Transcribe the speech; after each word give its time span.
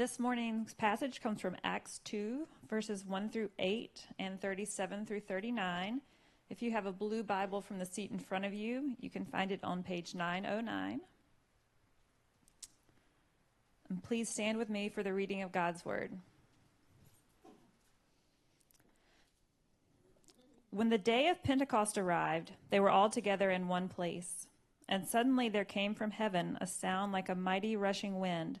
This 0.00 0.18
morning's 0.18 0.72
passage 0.72 1.20
comes 1.20 1.42
from 1.42 1.58
Acts 1.62 2.00
2, 2.04 2.48
verses 2.70 3.04
1 3.04 3.28
through 3.28 3.50
8 3.58 4.06
and 4.18 4.40
37 4.40 5.04
through 5.04 5.20
39. 5.20 6.00
If 6.48 6.62
you 6.62 6.70
have 6.70 6.86
a 6.86 6.90
blue 6.90 7.22
Bible 7.22 7.60
from 7.60 7.78
the 7.78 7.84
seat 7.84 8.10
in 8.10 8.18
front 8.18 8.46
of 8.46 8.54
you, 8.54 8.96
you 8.98 9.10
can 9.10 9.26
find 9.26 9.52
it 9.52 9.60
on 9.62 9.82
page 9.82 10.14
909. 10.14 11.02
And 13.90 14.02
please 14.02 14.30
stand 14.30 14.56
with 14.56 14.70
me 14.70 14.88
for 14.88 15.02
the 15.02 15.12
reading 15.12 15.42
of 15.42 15.52
God's 15.52 15.84
Word. 15.84 16.12
When 20.70 20.88
the 20.88 20.96
day 20.96 21.28
of 21.28 21.44
Pentecost 21.44 21.98
arrived, 21.98 22.52
they 22.70 22.80
were 22.80 22.88
all 22.88 23.10
together 23.10 23.50
in 23.50 23.68
one 23.68 23.88
place. 23.88 24.46
And 24.88 25.06
suddenly 25.06 25.50
there 25.50 25.66
came 25.66 25.94
from 25.94 26.12
heaven 26.12 26.56
a 26.58 26.66
sound 26.66 27.12
like 27.12 27.28
a 27.28 27.34
mighty 27.34 27.76
rushing 27.76 28.18
wind, 28.18 28.60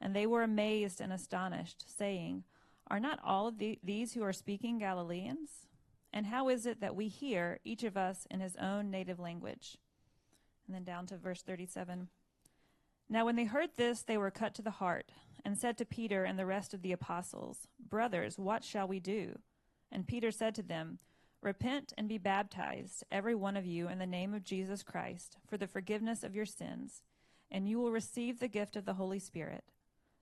And 0.00 0.14
they 0.14 0.26
were 0.26 0.42
amazed 0.42 1.00
and 1.00 1.12
astonished, 1.12 1.84
saying, 1.96 2.44
Are 2.88 3.00
not 3.00 3.20
all 3.24 3.48
of 3.48 3.58
the, 3.58 3.78
these 3.82 4.12
who 4.12 4.22
are 4.22 4.32
speaking 4.32 4.78
Galileans? 4.78 5.66
And 6.12 6.26
how 6.26 6.48
is 6.48 6.66
it 6.66 6.80
that 6.80 6.96
we 6.96 7.08
hear, 7.08 7.60
each 7.64 7.84
of 7.84 7.96
us, 7.96 8.26
in 8.30 8.40
his 8.40 8.56
own 8.56 8.90
native 8.90 9.18
language? 9.18 9.78
And 10.66 10.74
then 10.74 10.84
down 10.84 11.06
to 11.06 11.16
verse 11.16 11.42
37. 11.42 12.08
Now, 13.08 13.24
when 13.24 13.36
they 13.36 13.44
heard 13.44 13.70
this, 13.76 14.02
they 14.02 14.18
were 14.18 14.30
cut 14.30 14.54
to 14.54 14.62
the 14.62 14.70
heart, 14.70 15.12
and 15.44 15.56
said 15.56 15.78
to 15.78 15.84
Peter 15.84 16.24
and 16.24 16.38
the 16.38 16.46
rest 16.46 16.74
of 16.74 16.82
the 16.82 16.92
apostles, 16.92 17.68
Brothers, 17.78 18.38
what 18.38 18.64
shall 18.64 18.88
we 18.88 18.98
do? 18.98 19.38
And 19.92 20.06
Peter 20.06 20.30
said 20.30 20.54
to 20.56 20.62
them, 20.62 20.98
Repent 21.40 21.92
and 21.96 22.08
be 22.08 22.18
baptized, 22.18 23.04
every 23.12 23.34
one 23.34 23.56
of 23.56 23.64
you, 23.64 23.88
in 23.88 23.98
the 23.98 24.06
name 24.06 24.34
of 24.34 24.42
Jesus 24.42 24.82
Christ, 24.82 25.36
for 25.48 25.56
the 25.56 25.68
forgiveness 25.68 26.24
of 26.24 26.34
your 26.34 26.46
sins, 26.46 27.02
and 27.50 27.68
you 27.68 27.78
will 27.78 27.92
receive 27.92 28.40
the 28.40 28.48
gift 28.48 28.74
of 28.74 28.84
the 28.84 28.94
Holy 28.94 29.20
Spirit. 29.20 29.64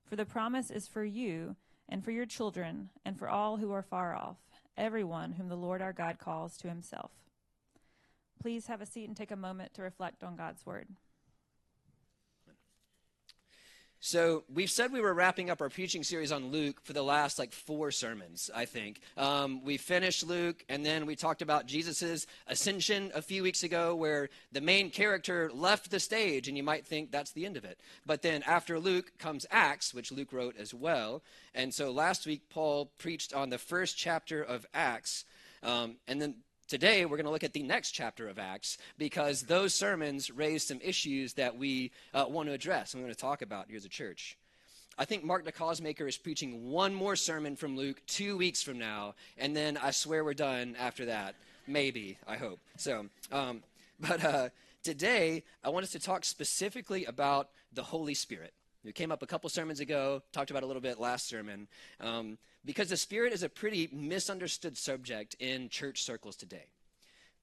For 0.09 0.17
the 0.17 0.25
promise 0.25 0.71
is 0.71 0.87
for 0.87 1.05
you, 1.05 1.57
and 1.89 2.05
for 2.05 2.11
your 2.11 2.27
children, 2.27 2.91
and 3.05 3.19
for 3.19 3.29
all 3.29 3.57
who 3.57 3.73
are 3.73 3.83
far 3.83 4.15
off 4.15 4.37
everyone 4.77 5.33
whom 5.33 5.49
the 5.49 5.57
Lord 5.57 5.81
our 5.81 5.93
God 5.93 6.19
calls 6.19 6.57
to 6.59 6.69
himself. 6.69 7.13
Please 8.41 8.67
have 8.67 8.81
a 8.81 8.87
seat 8.87 9.07
and 9.09 9.17
take 9.17 9.31
a 9.31 9.37
moment 9.37 9.73
to 9.75 9.83
reflect 9.83 10.25
on 10.25 10.37
God's 10.37 10.67
word. 10.67 10.89
So 14.07 14.45
we've 14.53 14.71
said 14.71 14.93
we 14.93 15.01
were 15.01 15.15
wrapping 15.15 15.49
up 15.49 15.63
our 15.63 15.71
preaching 15.71 16.05
series 16.05 16.31
on 16.31 16.51
Luke 16.51 16.79
for 16.85 16.93
the 16.93 17.03
last 17.03 17.39
like 17.39 17.53
four 17.53 17.91
sermons, 17.91 18.51
I 18.55 18.67
think. 18.67 19.01
Um, 19.17 19.65
we 19.65 19.79
finished 19.79 20.27
Luke, 20.27 20.63
and 20.69 20.85
then 20.85 21.07
we 21.07 21.17
talked 21.17 21.41
about 21.41 21.65
Jesus' 21.65 22.27
ascension 22.47 23.11
a 23.15 23.23
few 23.23 23.43
weeks 23.43 23.63
ago, 23.63 23.97
where 23.97 24.29
the 24.53 24.61
main 24.61 24.91
character 24.91 25.51
left 25.55 25.91
the 25.91 25.99
stage, 25.99 26.49
and 26.49 26.57
you 26.59 26.63
might 26.63 26.85
think 26.85 27.13
that's 27.13 27.33
the 27.33 27.47
end 27.47 27.57
of 27.57 27.65
it. 27.65 27.81
But 28.05 28.21
then 28.21 28.43
after 28.43 28.79
Luke 28.79 29.11
comes 29.19 29.47
Acts, 29.51 29.95
which 29.95 30.13
Luke 30.13 30.35
wrote 30.35 30.59
as 30.59 30.75
well. 30.75 31.23
And 31.55 31.73
so 31.73 31.91
last 31.91 32.27
week 32.27 32.51
Paul 32.51 32.93
preached 32.99 33.33
on 33.33 33.49
the 33.49 33.57
first 33.57 33.97
chapter 33.97 34.43
of 34.43 34.67
Acts, 34.75 35.25
um, 35.63 35.97
and 36.07 36.21
then 36.21 36.35
Today, 36.75 37.05
we're 37.05 37.17
going 37.17 37.27
to 37.27 37.31
look 37.31 37.45
at 37.45 37.53
the 37.53 37.63
next 37.63 37.93
chapter 37.93 38.29
of 38.29 38.37
Acts 38.37 38.79
because 38.99 39.43
those 39.43 39.73
sermons 39.73 40.29
raise 40.29 40.65
some 40.65 40.81
issues 40.83 41.35
that 41.35 41.57
we 41.57 41.93
uh, 42.13 42.25
want 42.29 42.49
to 42.49 42.53
address 42.53 42.93
and 42.93 43.01
we're 43.01 43.07
going 43.07 43.15
to 43.15 43.21
talk 43.21 43.43
about 43.43 43.69
here 43.69 43.77
as 43.77 43.85
a 43.85 43.89
church. 43.89 44.37
I 44.99 45.05
think 45.05 45.23
Mark 45.23 45.45
the 45.45 45.53
Causemaker 45.53 46.05
is 46.09 46.17
preaching 46.17 46.73
one 46.73 46.93
more 46.93 47.15
sermon 47.15 47.55
from 47.55 47.77
Luke 47.77 48.03
two 48.09 48.37
weeks 48.37 48.61
from 48.61 48.81
now, 48.81 49.15
and 49.39 49.55
then 49.55 49.77
I 49.77 49.93
swear 49.93 50.25
we're 50.25 50.35
done 50.35 50.75
after 50.77 51.05
that. 51.05 51.37
Maybe, 51.69 52.19
I 52.27 52.39
hope. 52.39 52.59
So, 52.77 53.07
um, 53.31 53.63
but 54.01 54.25
uh, 54.25 54.49
today, 54.83 55.45
I 55.63 55.69
want 55.69 55.85
us 55.85 55.93
to 55.93 56.01
talk 56.01 56.25
specifically 56.25 57.05
about 57.05 57.51
the 57.73 57.85
Holy 57.85 58.15
Spirit. 58.15 58.53
It 58.85 58.95
came 58.95 59.11
up 59.11 59.23
a 59.23 59.27
couple 59.27 59.49
sermons 59.51 59.81
ago, 59.81 60.23
talked 60.33 60.51
about 60.51 60.63
a 60.63 60.67
little 60.67 60.83
bit 60.83 61.01
last 61.01 61.29
sermon. 61.29 61.69
Um, 62.01 62.39
because 62.65 62.89
the 62.89 62.97
Spirit 62.97 63.33
is 63.33 63.43
a 63.43 63.49
pretty 63.49 63.89
misunderstood 63.93 64.77
subject 64.77 65.35
in 65.39 65.69
church 65.69 66.03
circles 66.03 66.37
today. 66.37 66.67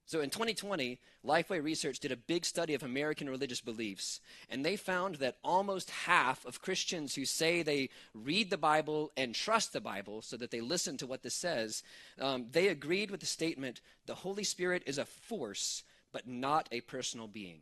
So 0.06 0.19
in 0.19 0.29
2020, 0.29 1.00
Lifeway 1.25 1.63
Research 1.63 2.00
did 2.00 2.12
a 2.12 2.18
big 2.18 2.44
study 2.44 2.74
of 2.74 2.84
American 2.84 3.29
religious 3.29 3.62
beliefs, 3.62 4.19
and 4.50 4.66
they 4.66 4.75
found 4.75 5.16
that 5.16 5.38
almost 5.44 5.90
half 5.90 6.46
of 6.46 6.62
Christians 6.62 7.16
who 7.16 7.24
say 7.24 7.62
they 7.62 7.90
read 8.13 8.50
the 8.50 8.58
Bible 8.58 9.12
and 9.16 9.34
trust 9.34 9.72
the 9.72 9.79
Bible 9.79 10.22
so 10.22 10.35
that 10.38 10.52
they 10.52 10.59
listen 10.59 10.97
to 10.97 11.08
what 11.08 11.23
this 11.23 11.35
says, 11.35 11.81
um, 12.19 12.47
they 12.52 12.68
agreed 12.68 13.09
with 13.09 13.22
the 13.22 13.25
statement 13.25 13.79
the 14.06 14.16
Holy 14.16 14.44
Spirit 14.44 14.84
is 14.85 14.97
a 14.97 15.06
force, 15.06 15.84
but 16.12 16.28
not 16.28 16.68
a 16.72 16.81
personal 16.81 17.28
being. 17.28 17.62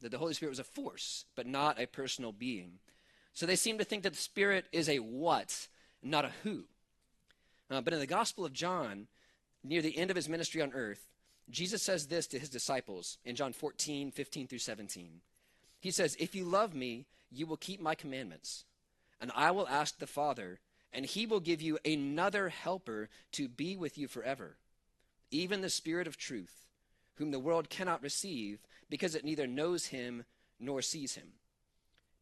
That 0.00 0.10
the 0.10 0.18
Holy 0.18 0.34
Spirit 0.34 0.50
was 0.50 0.58
a 0.58 0.64
force, 0.64 1.24
but 1.34 1.46
not 1.46 1.80
a 1.80 1.86
personal 1.86 2.32
being. 2.32 2.78
So 3.32 3.46
they 3.46 3.56
seem 3.56 3.78
to 3.78 3.84
think 3.84 4.02
that 4.02 4.12
the 4.12 4.18
Spirit 4.18 4.66
is 4.72 4.88
a 4.88 4.98
what, 4.98 5.68
not 6.02 6.24
a 6.24 6.32
who. 6.42 6.64
Uh, 7.70 7.80
but 7.80 7.92
in 7.92 7.98
the 7.98 8.06
Gospel 8.06 8.44
of 8.44 8.52
John, 8.52 9.08
near 9.64 9.82
the 9.82 9.96
end 9.96 10.10
of 10.10 10.16
his 10.16 10.28
ministry 10.28 10.62
on 10.62 10.72
earth, 10.72 11.06
Jesus 11.48 11.82
says 11.82 12.06
this 12.06 12.26
to 12.28 12.38
his 12.38 12.48
disciples 12.48 13.18
in 13.24 13.36
John 13.36 13.52
14, 13.52 14.10
15 14.10 14.46
through 14.48 14.58
17. 14.58 15.20
He 15.80 15.90
says, 15.90 16.16
If 16.18 16.34
you 16.34 16.44
love 16.44 16.74
me, 16.74 17.06
you 17.30 17.46
will 17.46 17.56
keep 17.56 17.80
my 17.80 17.94
commandments, 17.94 18.64
and 19.20 19.30
I 19.34 19.50
will 19.50 19.68
ask 19.68 19.98
the 19.98 20.06
Father, 20.06 20.60
and 20.92 21.04
he 21.04 21.26
will 21.26 21.40
give 21.40 21.60
you 21.60 21.78
another 21.84 22.48
helper 22.48 23.08
to 23.32 23.48
be 23.48 23.76
with 23.76 23.98
you 23.98 24.08
forever, 24.08 24.56
even 25.30 25.60
the 25.60 25.70
Spirit 25.70 26.06
of 26.06 26.16
truth, 26.16 26.65
whom 27.16 27.30
the 27.30 27.38
world 27.38 27.68
cannot 27.68 28.02
receive, 28.02 28.60
because 28.88 29.14
it 29.14 29.24
neither 29.24 29.46
knows 29.46 29.86
him 29.86 30.24
nor 30.58 30.82
sees 30.82 31.14
him. 31.14 31.28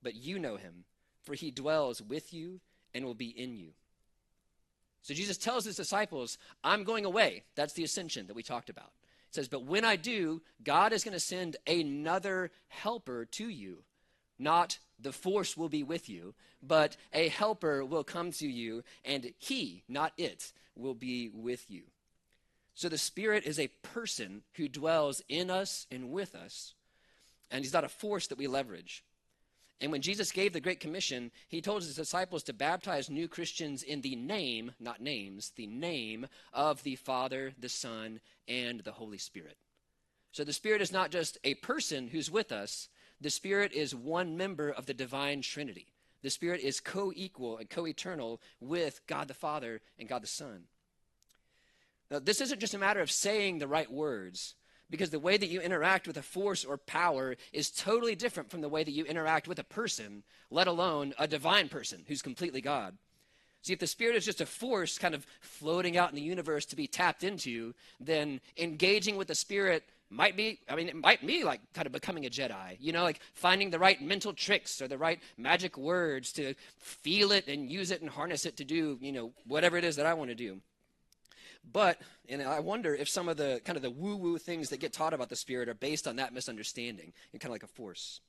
But 0.03 0.15
you 0.15 0.39
know 0.39 0.57
him, 0.57 0.85
for 1.23 1.35
he 1.35 1.51
dwells 1.51 2.03
with 2.03 2.33
you 2.33 2.61
and 2.93 3.05
will 3.05 3.15
be 3.15 3.29
in 3.29 3.57
you. 3.57 3.71
So 5.03 5.13
Jesus 5.13 5.37
tells 5.37 5.65
his 5.65 5.77
disciples, 5.77 6.39
I'm 6.63 6.85
going 6.85 7.05
away. 7.05 7.43
That's 7.57 7.75
the 7.75 7.85
ascension 7.85 8.27
that 8.27 8.37
we 8.37 8.43
talked 8.43 8.71
about. 8.71 8.93
It 9.29 9.35
says, 9.35 9.49
But 9.49 9.65
when 9.65 9.85
I 9.85 9.97
do, 9.97 10.43
God 10.63 10.93
is 10.93 11.05
going 11.05 11.13
to 11.13 11.21
send 11.21 11.57
another 11.67 12.51
helper 12.69 13.27
to 13.33 13.49
you. 13.49 13.83
Not 14.39 14.79
the 14.99 15.13
force 15.13 15.57
will 15.57 15.69
be 15.69 15.83
with 15.83 16.09
you, 16.09 16.35
but 16.63 16.97
a 17.13 17.29
helper 17.29 17.85
will 17.85 18.05
come 18.05 18.33
to 18.33 18.49
you, 18.49 18.83
and 19.05 19.33
he, 19.39 19.83
not 19.89 20.13
it, 20.17 20.53
will 20.75 20.95
be 20.95 21.29
with 21.29 21.71
you. 21.71 21.83
So 22.75 22.89
the 22.89 22.99
Spirit 22.99 23.45
is 23.45 23.59
a 23.59 23.69
person 23.83 24.43
who 24.55 24.69
dwells 24.69 25.23
in 25.29 25.51
us 25.51 25.87
and 25.91 26.11
with 26.11 26.35
us, 26.35 26.75
and 27.51 27.63
he's 27.65 27.73
not 27.73 27.85
a 27.85 27.89
force 27.89 28.27
that 28.29 28.39
we 28.39 28.47
leverage. 28.47 29.05
And 29.81 29.93
when 29.93 30.03
Jesus 30.03 30.33
gave 30.33 30.53
the 30.53 30.61
Great 30.61 30.81
Commission, 30.81 31.31
he 31.49 31.61
told 31.61 31.83
his 31.83 31.95
disciples 31.95 32.43
to 32.45 32.53
baptize 32.53 33.11
new 33.11 33.29
Christians 33.29 33.83
in 33.83 34.01
the 34.01 34.17
name, 34.17 34.73
not 34.81 35.01
names, 35.01 35.53
the 35.57 35.67
name 35.67 36.27
of 36.53 36.83
the 36.85 36.97
Father, 36.97 37.53
the 37.59 37.69
Son, 37.69 38.21
and 38.49 38.81
the 38.81 38.93
Holy 38.93 39.19
Spirit. 39.19 39.57
So 40.33 40.43
the 40.43 40.53
Spirit 40.53 40.81
is 40.81 40.93
not 40.93 41.11
just 41.11 41.39
a 41.45 41.55
person 41.55 42.09
who's 42.09 42.31
with 42.31 42.51
us, 42.51 42.89
the 43.21 43.31
Spirit 43.31 43.73
is 43.73 43.95
one 43.95 44.37
member 44.37 44.71
of 44.71 44.87
the 44.87 44.95
divine 44.95 45.43
Trinity. 45.43 45.87
The 46.23 46.31
Spirit 46.31 46.61
is 46.61 46.81
co 46.81 47.13
equal 47.15 47.59
and 47.59 47.69
co 47.71 47.87
eternal 47.87 48.41
with 48.61 49.01
God 49.07 49.29
the 49.29 49.35
Father 49.35 49.81
and 49.99 50.09
God 50.09 50.23
the 50.23 50.27
Son. 50.27 50.65
Now, 52.11 52.19
this 52.19 52.41
isn't 52.41 52.61
just 52.61 52.75
a 52.75 52.79
matter 52.79 53.01
of 53.01 53.11
saying 53.11 53.59
the 53.59 53.69
right 53.69 53.91
words 53.91 54.55
because 54.91 55.11
the 55.11 55.19
way 55.19 55.37
that 55.37 55.49
you 55.49 55.61
interact 55.61 56.07
with 56.07 56.17
a 56.17 56.23
force 56.23 56.65
or 56.65 56.77
power 56.77 57.37
is 57.53 57.71
totally 57.71 58.15
different 58.15 58.51
from 58.51 58.61
the 58.61 58.69
way 58.69 58.85
that 58.85 58.93
you 58.93 59.05
interact 59.05 59.49
with 59.49 59.59
a 59.59 59.65
person, 59.65 60.23
let 60.51 60.67
alone 60.67 61.15
a 61.19 61.27
divine 61.27 61.69
person 61.69 62.05
who's 62.07 62.23
completely 62.23 62.61
God. 62.61 62.97
See, 63.63 63.73
if 63.73 63.79
the 63.79 63.87
Spirit 63.87 64.17
is 64.17 64.27
just 64.27 64.43
a 64.43 64.47
force 64.47 64.99
kind 64.99 65.15
of 65.15 65.27
floating 65.41 65.97
out 65.97 66.11
in 66.11 66.17
the 66.17 66.21
universe 66.21 66.67
to 66.67 66.77
be 66.77 66.87
tapped 66.87 67.25
into, 67.25 67.75
then 67.99 68.41
engaging 68.59 69.17
with 69.17 69.29
the 69.29 69.35
Spirit 69.35 69.85
might 70.11 70.37
be, 70.37 70.61
I 70.69 70.77
mean, 70.77 70.89
it 70.89 70.97
might 70.97 71.27
be 71.27 71.45
like 71.45 71.61
kind 71.73 71.87
of 71.87 71.93
becoming 71.93 72.27
a 72.27 72.31
Jedi, 72.31 72.77
you 72.79 72.93
know, 72.93 73.03
like 73.03 73.21
finding 73.33 73.71
the 73.71 73.79
right 73.79 74.01
mental 74.03 74.35
tricks 74.35 74.83
or 74.83 74.89
the 74.89 74.99
right 74.99 75.19
magic 75.39 75.79
words 75.79 76.31
to 76.35 76.55
feel 76.79 77.33
it 77.33 77.49
and 77.49 77.71
use 77.71 77.91
it 77.91 78.03
and 78.03 78.11
harness 78.11 78.45
it 78.45 78.59
to 78.59 78.65
do, 78.65 78.99
you 79.01 79.13
know, 79.13 79.33
whatever 79.47 79.79
it 79.79 79.85
is 79.85 79.97
that 79.97 80.07
I 80.07 80.13
want 80.13 80.29
to 80.29 80.35
do. 80.35 80.61
But, 81.73 82.01
and 82.29 82.43
I 82.43 82.61
wonder 82.61 82.95
if 82.95 83.09
some 83.09 83.29
of 83.29 83.37
the 83.37 83.61
kind 83.65 83.77
of 83.77 83.83
the 83.83 83.91
woo 83.91 84.17
woo 84.17 84.39
things 84.39 84.69
that 84.71 84.81
get 84.81 84.93
taught 84.93 85.15
about 85.15 85.29
the 85.29 85.37
Spirit 85.37 85.69
are 85.69 85.75
based 85.75 86.07
on 86.07 86.17
that 86.17 86.33
misunderstanding 86.33 87.13
and 87.33 87.41
kind 87.41 87.51
of 87.51 87.55
like 87.55 87.63
a 87.63 87.69
force. 87.69 88.21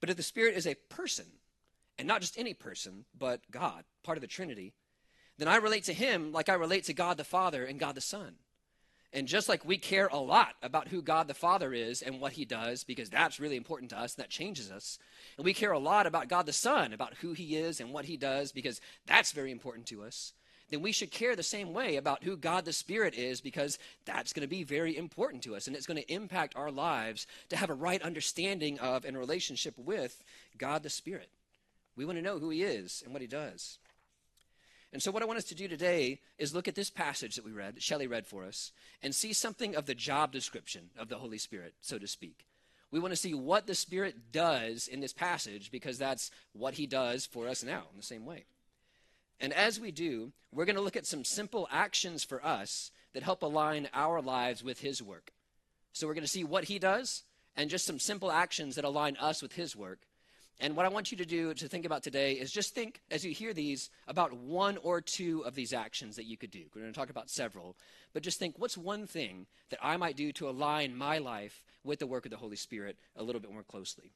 But 0.00 0.10
if 0.10 0.16
the 0.16 0.22
Spirit 0.22 0.56
is 0.56 0.66
a 0.66 0.74
person, 0.74 1.26
and 1.98 2.08
not 2.08 2.20
just 2.20 2.38
any 2.38 2.54
person, 2.54 3.04
but 3.18 3.40
God, 3.50 3.84
part 4.02 4.18
of 4.18 4.22
the 4.22 4.28
Trinity, 4.28 4.74
then 5.38 5.48
I 5.48 5.56
relate 5.56 5.84
to 5.84 5.92
him 5.92 6.32
like 6.32 6.48
I 6.48 6.54
relate 6.54 6.84
to 6.84 6.94
God 6.94 7.16
the 7.16 7.24
Father 7.24 7.64
and 7.64 7.78
God 7.78 7.94
the 7.94 8.00
Son. 8.00 8.34
And 9.12 9.28
just 9.28 9.48
like 9.48 9.64
we 9.64 9.78
care 9.78 10.08
a 10.08 10.18
lot 10.18 10.54
about 10.62 10.88
who 10.88 11.00
God 11.00 11.28
the 11.28 11.34
Father 11.34 11.72
is 11.72 12.02
and 12.02 12.20
what 12.20 12.32
he 12.32 12.44
does, 12.44 12.84
because 12.84 13.08
that's 13.08 13.40
really 13.40 13.56
important 13.56 13.90
to 13.90 13.98
us, 13.98 14.14
and 14.14 14.22
that 14.22 14.30
changes 14.30 14.70
us, 14.70 14.98
and 15.36 15.44
we 15.44 15.54
care 15.54 15.72
a 15.72 15.78
lot 15.78 16.06
about 16.06 16.28
God 16.28 16.44
the 16.44 16.52
Son, 16.52 16.92
about 16.92 17.14
who 17.14 17.32
he 17.32 17.56
is 17.56 17.80
and 17.80 17.92
what 17.92 18.06
he 18.06 18.16
does, 18.16 18.52
because 18.52 18.80
that's 19.06 19.32
very 19.32 19.52
important 19.52 19.86
to 19.86 20.02
us, 20.02 20.32
then 20.70 20.82
we 20.82 20.92
should 20.92 21.10
care 21.10 21.36
the 21.36 21.42
same 21.42 21.72
way 21.72 21.96
about 21.96 22.24
who 22.24 22.36
God 22.36 22.64
the 22.64 22.72
Spirit 22.72 23.14
is, 23.14 23.40
because 23.40 23.78
that's 24.04 24.32
going 24.32 24.42
to 24.42 24.48
be 24.48 24.64
very 24.64 24.96
important 24.96 25.42
to 25.44 25.54
us, 25.54 25.66
and 25.66 25.76
it's 25.76 25.86
going 25.86 26.02
to 26.02 26.12
impact 26.12 26.56
our 26.56 26.70
lives 26.70 27.26
to 27.50 27.56
have 27.56 27.70
a 27.70 27.74
right 27.74 28.02
understanding 28.02 28.78
of 28.80 29.04
and 29.04 29.16
relationship 29.16 29.74
with 29.78 30.24
God 30.58 30.82
the 30.82 30.90
Spirit. 30.90 31.28
We 31.96 32.04
want 32.04 32.18
to 32.18 32.22
know 32.22 32.38
who 32.38 32.50
he 32.50 32.62
is 32.62 33.02
and 33.04 33.12
what 33.12 33.22
he 33.22 33.28
does. 33.28 33.78
And 34.92 35.02
so, 35.02 35.10
what 35.10 35.22
I 35.22 35.26
want 35.26 35.38
us 35.38 35.44
to 35.44 35.54
do 35.54 35.68
today 35.68 36.20
is 36.38 36.54
look 36.54 36.68
at 36.68 36.74
this 36.74 36.90
passage 36.90 37.36
that 37.36 37.44
we 37.44 37.52
read, 37.52 37.76
that 37.76 37.82
Shelley 37.82 38.06
read 38.06 38.26
for 38.26 38.44
us, 38.44 38.72
and 39.02 39.14
see 39.14 39.32
something 39.32 39.76
of 39.76 39.86
the 39.86 39.94
job 39.94 40.32
description 40.32 40.90
of 40.98 41.08
the 41.08 41.18
Holy 41.18 41.38
Spirit, 41.38 41.74
so 41.80 41.98
to 41.98 42.06
speak. 42.06 42.46
We 42.90 43.00
want 43.00 43.12
to 43.12 43.16
see 43.16 43.34
what 43.34 43.66
the 43.66 43.74
Spirit 43.74 44.32
does 44.32 44.88
in 44.88 45.00
this 45.00 45.12
passage 45.12 45.70
because 45.70 45.98
that's 45.98 46.30
what 46.52 46.74
He 46.74 46.86
does 46.86 47.26
for 47.26 47.48
us 47.48 47.64
now 47.64 47.82
in 47.90 47.96
the 47.96 48.02
same 48.02 48.24
way. 48.24 48.44
And 49.40 49.52
as 49.52 49.78
we 49.78 49.90
do, 49.90 50.32
we're 50.52 50.64
going 50.64 50.76
to 50.76 50.82
look 50.82 50.96
at 50.96 51.06
some 51.06 51.24
simple 51.24 51.68
actions 51.70 52.24
for 52.24 52.44
us 52.44 52.90
that 53.12 53.22
help 53.22 53.42
align 53.42 53.88
our 53.92 54.20
lives 54.22 54.64
with 54.64 54.80
His 54.80 55.02
work. 55.02 55.32
So, 55.92 56.06
we're 56.06 56.14
going 56.14 56.24
to 56.24 56.28
see 56.28 56.44
what 56.44 56.64
He 56.64 56.78
does 56.78 57.24
and 57.56 57.70
just 57.70 57.86
some 57.86 57.98
simple 57.98 58.30
actions 58.30 58.76
that 58.76 58.84
align 58.84 59.16
us 59.18 59.42
with 59.42 59.52
His 59.52 59.74
work. 59.74 60.00
And 60.58 60.74
what 60.74 60.86
I 60.86 60.90
want 60.90 61.10
you 61.10 61.18
to 61.18 61.26
do 61.26 61.52
to 61.52 61.68
think 61.68 61.84
about 61.84 62.02
today 62.02 62.32
is 62.32 62.50
just 62.50 62.74
think, 62.74 63.02
as 63.10 63.24
you 63.24 63.32
hear 63.32 63.52
these, 63.52 63.90
about 64.08 64.32
one 64.32 64.78
or 64.78 65.02
two 65.02 65.44
of 65.44 65.54
these 65.54 65.74
actions 65.74 66.16
that 66.16 66.24
you 66.24 66.38
could 66.38 66.50
do. 66.50 66.64
We're 66.74 66.80
going 66.80 66.92
to 66.92 66.98
talk 66.98 67.10
about 67.10 67.28
several, 67.28 67.76
but 68.14 68.22
just 68.22 68.38
think 68.38 68.54
what's 68.58 68.78
one 68.78 69.06
thing 69.06 69.46
that 69.68 69.80
I 69.82 69.98
might 69.98 70.16
do 70.16 70.32
to 70.32 70.48
align 70.48 70.96
my 70.96 71.18
life 71.18 71.62
with 71.84 71.98
the 71.98 72.06
work 72.06 72.24
of 72.24 72.30
the 72.30 72.38
Holy 72.38 72.56
Spirit 72.56 72.96
a 73.16 73.22
little 73.22 73.40
bit 73.40 73.52
more 73.52 73.64
closely? 73.64 74.12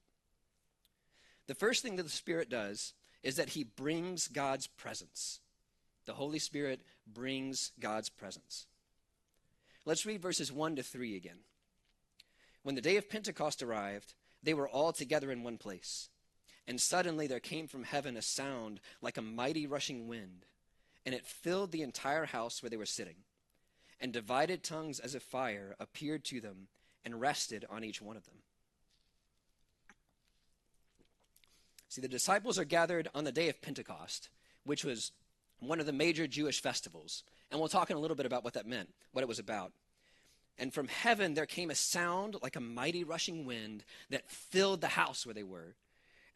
The 1.46 1.54
first 1.54 1.82
thing 1.82 1.96
that 1.96 2.04
the 2.04 2.08
Spirit 2.08 2.48
does 2.48 2.94
is 3.22 3.36
that 3.36 3.50
He 3.50 3.64
brings 3.64 4.28
God's 4.28 4.66
presence. 4.66 5.40
The 6.06 6.14
Holy 6.14 6.38
Spirit 6.38 6.80
brings 7.06 7.72
God's 7.78 8.08
presence. 8.08 8.66
Let's 9.84 10.06
read 10.06 10.22
verses 10.22 10.52
1 10.52 10.76
to 10.76 10.82
3 10.82 11.16
again. 11.16 11.38
When 12.62 12.74
the 12.74 12.80
day 12.80 12.96
of 12.96 13.08
Pentecost 13.08 13.62
arrived, 13.62 14.14
they 14.42 14.54
were 14.54 14.68
all 14.68 14.92
together 14.92 15.30
in 15.30 15.42
one 15.42 15.58
place. 15.58 16.08
And 16.66 16.80
suddenly 16.80 17.26
there 17.26 17.40
came 17.40 17.66
from 17.66 17.84
heaven 17.84 18.16
a 18.16 18.22
sound 18.22 18.80
like 19.00 19.16
a 19.16 19.22
mighty 19.22 19.66
rushing 19.66 20.08
wind, 20.08 20.46
and 21.04 21.14
it 21.14 21.26
filled 21.26 21.72
the 21.72 21.82
entire 21.82 22.26
house 22.26 22.62
where 22.62 22.70
they 22.70 22.76
were 22.76 22.86
sitting. 22.86 23.16
And 24.00 24.12
divided 24.12 24.62
tongues 24.62 24.98
as 24.98 25.14
of 25.14 25.22
fire 25.22 25.74
appeared 25.78 26.24
to 26.26 26.40
them 26.40 26.68
and 27.04 27.20
rested 27.20 27.64
on 27.68 27.84
each 27.84 28.00
one 28.00 28.16
of 28.16 28.24
them. 28.24 28.36
See, 32.00 32.06
the 32.06 32.08
disciples 32.08 32.58
are 32.58 32.64
gathered 32.64 33.08
on 33.14 33.24
the 33.24 33.32
day 33.32 33.50
of 33.50 33.60
Pentecost, 33.60 34.30
which 34.64 34.86
was 34.86 35.12
one 35.58 35.80
of 35.80 35.86
the 35.86 35.92
major 35.92 36.26
Jewish 36.26 36.62
festivals. 36.62 37.24
And 37.50 37.60
we'll 37.60 37.68
talk 37.68 37.90
in 37.90 37.96
a 37.96 38.00
little 38.00 38.16
bit 38.16 38.24
about 38.24 38.42
what 38.42 38.54
that 38.54 38.66
meant, 38.66 38.88
what 39.12 39.20
it 39.20 39.28
was 39.28 39.38
about. 39.38 39.72
And 40.56 40.72
from 40.72 40.88
heaven 40.88 41.34
there 41.34 41.44
came 41.44 41.70
a 41.70 41.74
sound 41.74 42.36
like 42.42 42.56
a 42.56 42.60
mighty 42.60 43.04
rushing 43.04 43.44
wind 43.44 43.84
that 44.08 44.30
filled 44.30 44.80
the 44.80 44.88
house 44.88 45.26
where 45.26 45.34
they 45.34 45.42
were. 45.42 45.74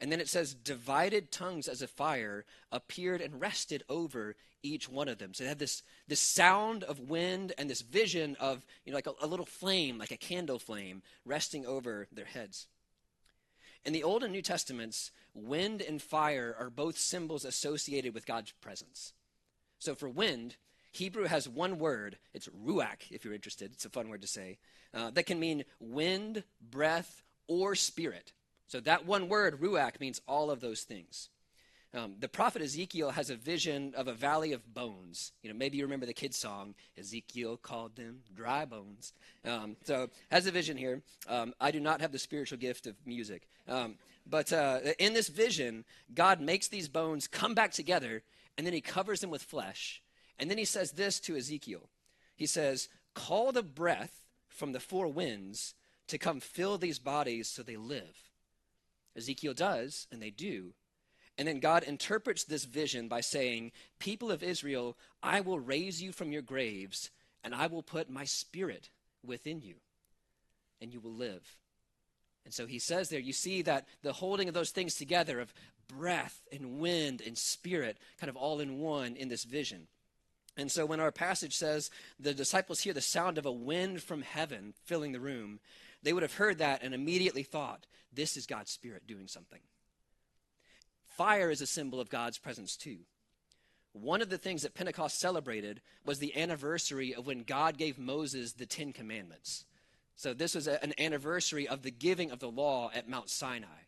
And 0.01 0.13
then 0.13 0.21
it 0.21 0.29
says, 0.29 0.53
divided 0.53 1.33
tongues 1.33 1.67
as 1.67 1.81
a 1.81 1.89
fire 1.89 2.45
appeared 2.71 3.23
and 3.23 3.41
rested 3.41 3.85
over 3.89 4.37
each 4.63 4.87
one 4.87 5.09
of 5.09 5.17
them. 5.17 5.33
So 5.33 5.45
they 5.45 5.49
had 5.49 5.59
this, 5.59 5.83
this 6.09 6.21
sound 6.21 6.85
of 6.85 7.01
wind 7.01 7.55
and 7.57 7.71
this 7.71 7.81
vision 7.81 8.37
of, 8.39 8.67
you 8.85 8.93
know, 8.93 8.99
like 8.99 9.07
a, 9.07 9.13
a 9.23 9.27
little 9.27 9.47
flame, 9.47 9.97
like 9.97 10.11
a 10.11 10.19
candle 10.19 10.59
flame, 10.59 11.03
resting 11.25 11.65
over 11.65 12.07
their 12.13 12.27
heads. 12.27 12.67
In 13.85 13.93
the 13.93 14.03
Old 14.03 14.23
and 14.23 14.33
New 14.33 14.43
Testaments, 14.43 15.11
wind 15.35 15.83
and 15.83 16.01
fire 16.01 16.57
are 16.59 16.71
both 16.71 16.97
symbols 16.97 17.45
associated 17.45 18.15
with 18.15 18.27
God's 18.27 18.53
presence. 18.53 19.13
So 19.79 19.95
for 19.95 20.09
wind, 20.09 20.57
Hebrew 20.91 21.25
has 21.25 21.49
one 21.49 21.79
word. 21.79 22.19
It's 22.33 22.49
ruach, 22.49 23.11
if 23.11 23.25
you're 23.25 23.35
interested. 23.35 23.73
It's 23.73 23.85
a 23.85 23.91
fun 23.91 24.09
word 24.09 24.23
to 24.23 24.29
say. 24.29 24.59
Uh, 24.95 25.11
that 25.11 25.27
can 25.27 25.39
mean 25.39 25.65
wind, 25.81 26.45
breath, 26.61 27.23
or 27.47 27.75
spirit. 27.75 28.33
So 28.69 28.81
that 28.81 29.05
one 29.05 29.29
word, 29.29 29.61
ruach, 29.61 30.01
means 30.01 30.21
all 30.27 30.51
of 30.51 30.61
those 30.61 30.83
things. 30.83 31.29
Um, 31.94 32.17
the 32.19 32.29
prophet 32.29 32.61
Ezekiel 32.61 33.11
has 33.11 33.31
a 33.31 33.37
vision 33.37 33.94
of 33.96 34.08
a 34.08 34.12
valley 34.12 34.52
of 34.52 34.75
bones. 34.75 35.31
You 35.43 35.50
know, 35.50 35.56
maybe 35.56 35.76
you 35.76 35.85
remember 35.85 36.06
the 36.06 36.12
kids' 36.12 36.37
song, 36.37 36.75
Ezekiel 36.99 37.56
called 37.56 37.94
them 37.94 38.20
dry 38.35 38.64
bones. 38.64 39.12
Um, 39.44 39.76
so 39.85 40.11
has 40.31 40.46
a 40.46 40.50
vision 40.50 40.76
here. 40.76 41.02
Um, 41.29 41.55
I 41.61 41.70
do 41.70 41.79
not 41.79 42.00
have 42.00 42.11
the 42.11 42.19
spiritual 42.19 42.58
gift 42.58 42.88
of 42.88 42.96
music. 43.06 43.46
Um, 43.69 43.94
but 44.26 44.52
uh, 44.52 44.81
in 44.99 45.12
this 45.12 45.29
vision, 45.29 45.85
God 46.12 46.41
makes 46.41 46.67
these 46.67 46.88
bones 46.88 47.29
come 47.29 47.55
back 47.55 47.70
together, 47.70 48.25
and 48.58 48.67
then 48.67 48.75
he 48.75 48.81
covers 48.81 49.20
them 49.20 49.31
with 49.31 49.43
flesh. 49.43 50.02
And 50.38 50.50
then 50.50 50.58
he 50.58 50.64
says 50.64 50.93
this 50.93 51.20
to 51.20 51.37
Ezekiel. 51.37 51.88
He 52.35 52.46
says, 52.46 52.88
call 53.14 53.52
the 53.52 53.62
breath 53.62 54.25
from 54.49 54.73
the 54.73 54.81
four 54.81 55.06
winds 55.06 55.75
to 56.08 56.19
come 56.19 56.41
fill 56.41 56.76
these 56.76 56.99
bodies 56.99 57.49
so 57.49 57.62
they 57.62 57.76
live. 57.76 58.31
Ezekiel 59.17 59.55
does, 59.55 60.08
and 60.11 60.20
they 60.20 60.31
do. 60.31 60.73
And 61.37 61.49
then 61.49 61.59
God 61.59 61.83
interprets 61.83 62.45
this 62.45 62.65
vision 62.65 63.09
by 63.09 63.21
saying, 63.21 63.73
People 63.99 64.31
of 64.31 64.43
Israel, 64.43 64.97
I 65.23 65.41
will 65.41 65.59
raise 65.59 66.01
you 66.01 66.13
from 66.13 66.31
your 66.31 66.43
graves, 66.43 67.11
and 67.43 67.55
I 67.55 67.67
will 67.67 67.83
put 67.83 68.09
my 68.09 68.25
spirit 68.25 68.91
within 69.25 69.61
you, 69.61 69.75
and 70.81 70.93
you 70.93 71.01
will 71.01 71.15
live. 71.15 71.57
And 72.45 72.53
so 72.53 72.67
he 72.67 72.79
says 72.79 73.09
there, 73.09 73.21
you 73.21 73.33
see 73.33 73.63
that 73.63 73.87
the 74.03 74.13
holding 74.13 74.49
of 74.49 74.55
those 74.55 74.71
things 74.71 74.95
together 74.95 75.41
of 75.41 75.55
breath 75.89 76.43
and 76.53 76.79
wind 76.79 77.23
and 77.27 77.37
spirit, 77.37 77.99
kind 78.21 78.31
of 78.31 78.37
all 78.37 78.61
in 78.61 78.79
one 78.79 79.17
in 79.17 79.29
this 79.29 79.45
vision. 79.45 79.87
And 80.57 80.71
so 80.71 80.87
when 80.87 81.01
our 81.01 81.11
passage 81.11 81.57
says 81.57 81.91
the 82.21 82.35
disciples 82.35 82.81
hear 82.81 82.93
the 82.93 83.01
sound 83.01 83.39
of 83.39 83.47
a 83.47 83.53
wind 83.53 84.03
from 84.03 84.23
heaven 84.23 84.75
filling 84.85 85.13
the 85.13 85.21
room, 85.21 85.59
they 86.03 86.13
would 86.13 86.23
have 86.23 86.35
heard 86.35 86.59
that 86.59 86.83
and 86.83 86.95
immediately 86.95 87.43
thought, 87.43 87.87
this 88.13 88.37
is 88.37 88.47
God's 88.47 88.70
Spirit 88.70 89.06
doing 89.06 89.27
something. 89.27 89.61
Fire 91.17 91.51
is 91.51 91.61
a 91.61 91.67
symbol 91.67 92.01
of 92.01 92.11
God's 92.11 92.39
presence 92.39 92.77
too. 92.77 92.99
One 93.93 94.21
of 94.21 94.29
the 94.29 94.39
things 94.39 94.63
that 94.63 94.75
Pentecost 94.75 95.21
celebrated 95.21 95.81
was 96.05 96.19
the 96.19 96.37
anniversary 96.37 97.15
of 97.15 97.27
when 97.27 97.44
God 97.44 97.79
gave 97.79 97.99
Moses 97.99 98.53
the 98.53 98.67
Ten 98.67 98.93
Commandments. 98.93 99.65
So 100.17 100.35
this 100.35 100.55
was 100.55 100.67
a, 100.67 100.83
an 100.83 100.94
anniversary 100.99 101.69
of 101.69 101.83
the 101.83 101.91
giving 101.91 102.31
of 102.31 102.41
the 102.41 102.51
law 102.51 102.91
at 102.94 103.09
Mount 103.09 103.31
Sinai. 103.31 103.85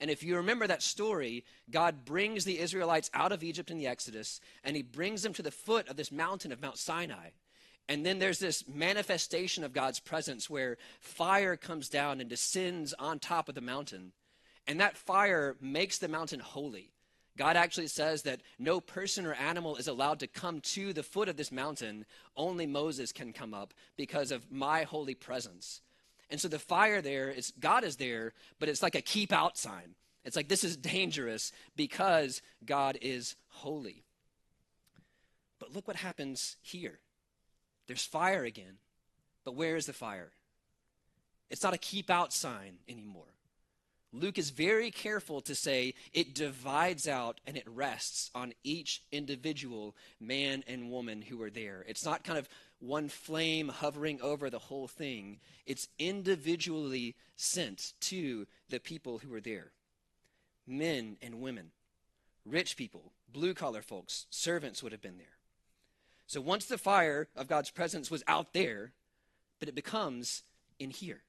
And 0.00 0.10
if 0.10 0.22
you 0.22 0.36
remember 0.36 0.66
that 0.66 0.82
story, 0.82 1.44
God 1.70 2.04
brings 2.04 2.44
the 2.44 2.58
Israelites 2.58 3.10
out 3.14 3.32
of 3.32 3.42
Egypt 3.42 3.70
in 3.70 3.78
the 3.78 3.86
Exodus, 3.86 4.40
and 4.62 4.76
he 4.76 4.82
brings 4.82 5.22
them 5.22 5.32
to 5.34 5.42
the 5.42 5.50
foot 5.50 5.88
of 5.88 5.96
this 5.96 6.12
mountain 6.12 6.52
of 6.52 6.60
Mount 6.60 6.76
Sinai. 6.76 7.30
And 7.88 8.04
then 8.04 8.18
there's 8.18 8.38
this 8.38 8.66
manifestation 8.66 9.64
of 9.64 9.72
God's 9.72 10.00
presence 10.00 10.50
where 10.50 10.76
fire 11.00 11.56
comes 11.56 11.88
down 11.88 12.20
and 12.20 12.28
descends 12.28 12.92
on 12.94 13.18
top 13.18 13.48
of 13.48 13.54
the 13.54 13.60
mountain. 13.60 14.12
And 14.66 14.80
that 14.80 14.96
fire 14.96 15.56
makes 15.60 15.98
the 15.98 16.08
mountain 16.08 16.40
holy. 16.40 16.92
God 17.36 17.56
actually 17.56 17.88
says 17.88 18.22
that 18.22 18.40
no 18.58 18.80
person 18.80 19.26
or 19.26 19.34
animal 19.34 19.76
is 19.76 19.88
allowed 19.88 20.20
to 20.20 20.26
come 20.26 20.60
to 20.60 20.92
the 20.92 21.02
foot 21.02 21.28
of 21.28 21.36
this 21.36 21.52
mountain. 21.52 22.06
Only 22.36 22.66
Moses 22.66 23.12
can 23.12 23.32
come 23.32 23.52
up 23.52 23.74
because 23.96 24.30
of 24.30 24.50
my 24.50 24.84
holy 24.84 25.14
presence. 25.14 25.82
And 26.30 26.40
so 26.40 26.48
the 26.48 26.58
fire 26.58 27.00
there 27.00 27.30
is, 27.30 27.52
God 27.60 27.84
is 27.84 27.96
there, 27.96 28.32
but 28.58 28.68
it's 28.68 28.82
like 28.82 28.94
a 28.94 29.02
keep 29.02 29.32
out 29.32 29.58
sign. 29.58 29.94
It's 30.24 30.34
like 30.34 30.48
this 30.48 30.64
is 30.64 30.76
dangerous 30.76 31.52
because 31.76 32.42
God 32.64 32.98
is 33.00 33.36
holy. 33.48 34.02
But 35.60 35.74
look 35.74 35.86
what 35.86 35.96
happens 35.96 36.56
here. 36.62 36.98
There's 37.86 38.04
fire 38.04 38.44
again. 38.44 38.78
But 39.44 39.54
where 39.54 39.76
is 39.76 39.86
the 39.86 39.92
fire? 39.92 40.32
It's 41.50 41.62
not 41.62 41.74
a 41.74 41.78
keep 41.78 42.10
out 42.10 42.32
sign 42.32 42.78
anymore. 42.88 43.35
Luke 44.20 44.38
is 44.38 44.50
very 44.50 44.90
careful 44.90 45.40
to 45.42 45.54
say 45.54 45.94
it 46.12 46.34
divides 46.34 47.06
out 47.06 47.40
and 47.46 47.56
it 47.56 47.66
rests 47.66 48.30
on 48.34 48.54
each 48.64 49.02
individual 49.12 49.94
man 50.18 50.64
and 50.66 50.90
woman 50.90 51.20
who 51.20 51.42
are 51.42 51.50
there. 51.50 51.84
It's 51.86 52.04
not 52.04 52.24
kind 52.24 52.38
of 52.38 52.48
one 52.78 53.08
flame 53.08 53.68
hovering 53.68 54.20
over 54.22 54.48
the 54.48 54.58
whole 54.58 54.88
thing, 54.88 55.38
it's 55.66 55.88
individually 55.98 57.14
sent 57.36 57.92
to 58.00 58.46
the 58.68 58.80
people 58.80 59.18
who 59.18 59.32
are 59.34 59.40
there 59.40 59.72
men 60.66 61.16
and 61.22 61.40
women, 61.40 61.70
rich 62.44 62.76
people, 62.76 63.12
blue 63.32 63.54
collar 63.54 63.82
folks, 63.82 64.26
servants 64.30 64.82
would 64.82 64.92
have 64.92 65.00
been 65.00 65.18
there. 65.18 65.38
So 66.26 66.40
once 66.40 66.66
the 66.66 66.78
fire 66.78 67.28
of 67.36 67.46
God's 67.46 67.70
presence 67.70 68.10
was 68.10 68.24
out 68.26 68.52
there, 68.52 68.92
but 69.60 69.68
it 69.68 69.76
becomes 69.76 70.42
in 70.78 70.90
here 70.90 71.22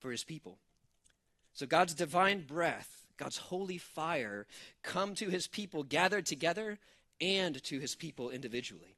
for 0.00 0.10
his 0.10 0.24
people. 0.24 0.58
So 1.54 1.66
God's 1.66 1.94
divine 1.94 2.44
breath, 2.46 3.06
God's 3.16 3.36
holy 3.36 3.78
fire 3.78 4.46
come 4.82 5.14
to 5.16 5.28
his 5.28 5.46
people 5.46 5.82
gathered 5.82 6.26
together 6.26 6.78
and 7.20 7.62
to 7.64 7.78
his 7.78 7.94
people 7.94 8.30
individually. 8.30 8.96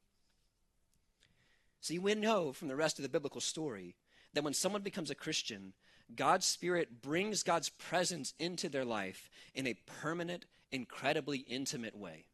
See, 1.81 1.99
we 1.99 2.15
know 2.15 2.51
from 2.51 2.67
the 2.67 2.75
rest 2.75 2.97
of 2.97 3.03
the 3.03 3.09
biblical 3.09 3.41
story 3.41 3.95
that 4.33 4.43
when 4.43 4.53
someone 4.53 4.81
becomes 4.81 5.11
a 5.11 5.15
Christian, 5.15 5.73
God's 6.15 6.45
Spirit 6.45 7.01
brings 7.01 7.43
God's 7.43 7.69
presence 7.69 8.33
into 8.39 8.69
their 8.69 8.85
life 8.85 9.29
in 9.53 9.67
a 9.67 9.77
permanent, 10.01 10.45
incredibly 10.71 11.39
intimate 11.39 11.95
way. 11.95 12.25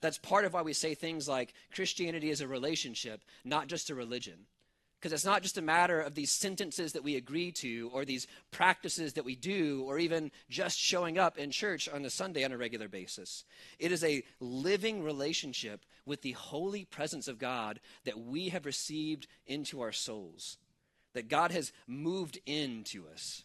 That's 0.00 0.18
part 0.18 0.44
of 0.44 0.54
why 0.54 0.62
we 0.62 0.72
say 0.72 0.94
things 0.94 1.28
like 1.28 1.52
Christianity 1.74 2.30
is 2.30 2.40
a 2.40 2.48
relationship, 2.48 3.22
not 3.44 3.68
just 3.68 3.90
a 3.90 3.94
religion. 3.94 4.46
Because 5.00 5.14
it's 5.14 5.24
not 5.24 5.42
just 5.42 5.56
a 5.56 5.62
matter 5.62 5.98
of 5.98 6.14
these 6.14 6.30
sentences 6.30 6.92
that 6.92 7.02
we 7.02 7.16
agree 7.16 7.52
to, 7.52 7.90
or 7.94 8.04
these 8.04 8.26
practices 8.50 9.14
that 9.14 9.24
we 9.24 9.34
do, 9.34 9.82
or 9.86 9.98
even 9.98 10.30
just 10.50 10.78
showing 10.78 11.16
up 11.16 11.38
in 11.38 11.50
church 11.50 11.88
on 11.88 12.04
a 12.04 12.10
Sunday 12.10 12.44
on 12.44 12.52
a 12.52 12.58
regular 12.58 12.86
basis. 12.86 13.44
It 13.78 13.92
is 13.92 14.04
a 14.04 14.22
living 14.40 15.02
relationship 15.02 15.86
with 16.04 16.20
the 16.20 16.32
holy 16.32 16.84
presence 16.84 17.28
of 17.28 17.38
God 17.38 17.80
that 18.04 18.20
we 18.20 18.50
have 18.50 18.66
received 18.66 19.26
into 19.46 19.80
our 19.80 19.92
souls, 19.92 20.58
that 21.14 21.28
God 21.28 21.50
has 21.50 21.72
moved 21.86 22.38
into 22.44 23.06
us. 23.08 23.44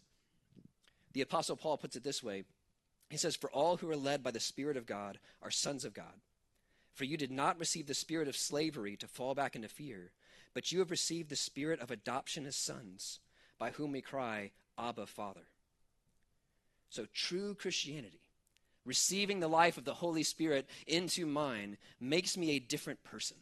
The 1.13 1.21
Apostle 1.21 1.55
Paul 1.55 1.77
puts 1.77 1.95
it 1.95 2.03
this 2.03 2.21
way 2.21 2.43
He 3.09 3.15
says, 3.15 3.37
For 3.37 3.49
all 3.51 3.77
who 3.77 3.89
are 3.89 3.95
led 3.95 4.23
by 4.23 4.31
the 4.31 4.41
Spirit 4.41 4.75
of 4.75 4.85
God 4.85 5.19
are 5.41 5.51
sons 5.51 5.85
of 5.85 5.93
God. 5.93 6.19
For 6.95 7.05
you 7.05 7.15
did 7.15 7.31
not 7.31 7.59
receive 7.59 7.87
the 7.87 7.93
spirit 7.93 8.27
of 8.27 8.37
slavery 8.37 8.95
to 8.97 9.07
fall 9.07 9.35
back 9.35 9.55
into 9.55 9.67
fear 9.67 10.11
but 10.55 10.71
you 10.71 10.79
have 10.79 10.89
received 10.89 11.29
the 11.29 11.35
spirit 11.35 11.81
of 11.81 11.91
adoption 11.91 12.45
as 12.47 12.55
sons, 12.55 13.19
by 13.59 13.71
whom 13.71 13.91
we 13.91 14.01
cry, 14.01 14.51
Abba, 14.79 15.05
Father. 15.05 15.47
So, 16.89 17.05
true 17.13 17.55
Christianity, 17.55 18.21
receiving 18.85 19.41
the 19.41 19.49
life 19.49 19.77
of 19.77 19.83
the 19.83 19.93
Holy 19.93 20.23
Spirit 20.23 20.67
into 20.87 21.25
mine, 21.25 21.77
makes 21.99 22.37
me 22.37 22.51
a 22.51 22.59
different 22.59 23.03
person. 23.03 23.35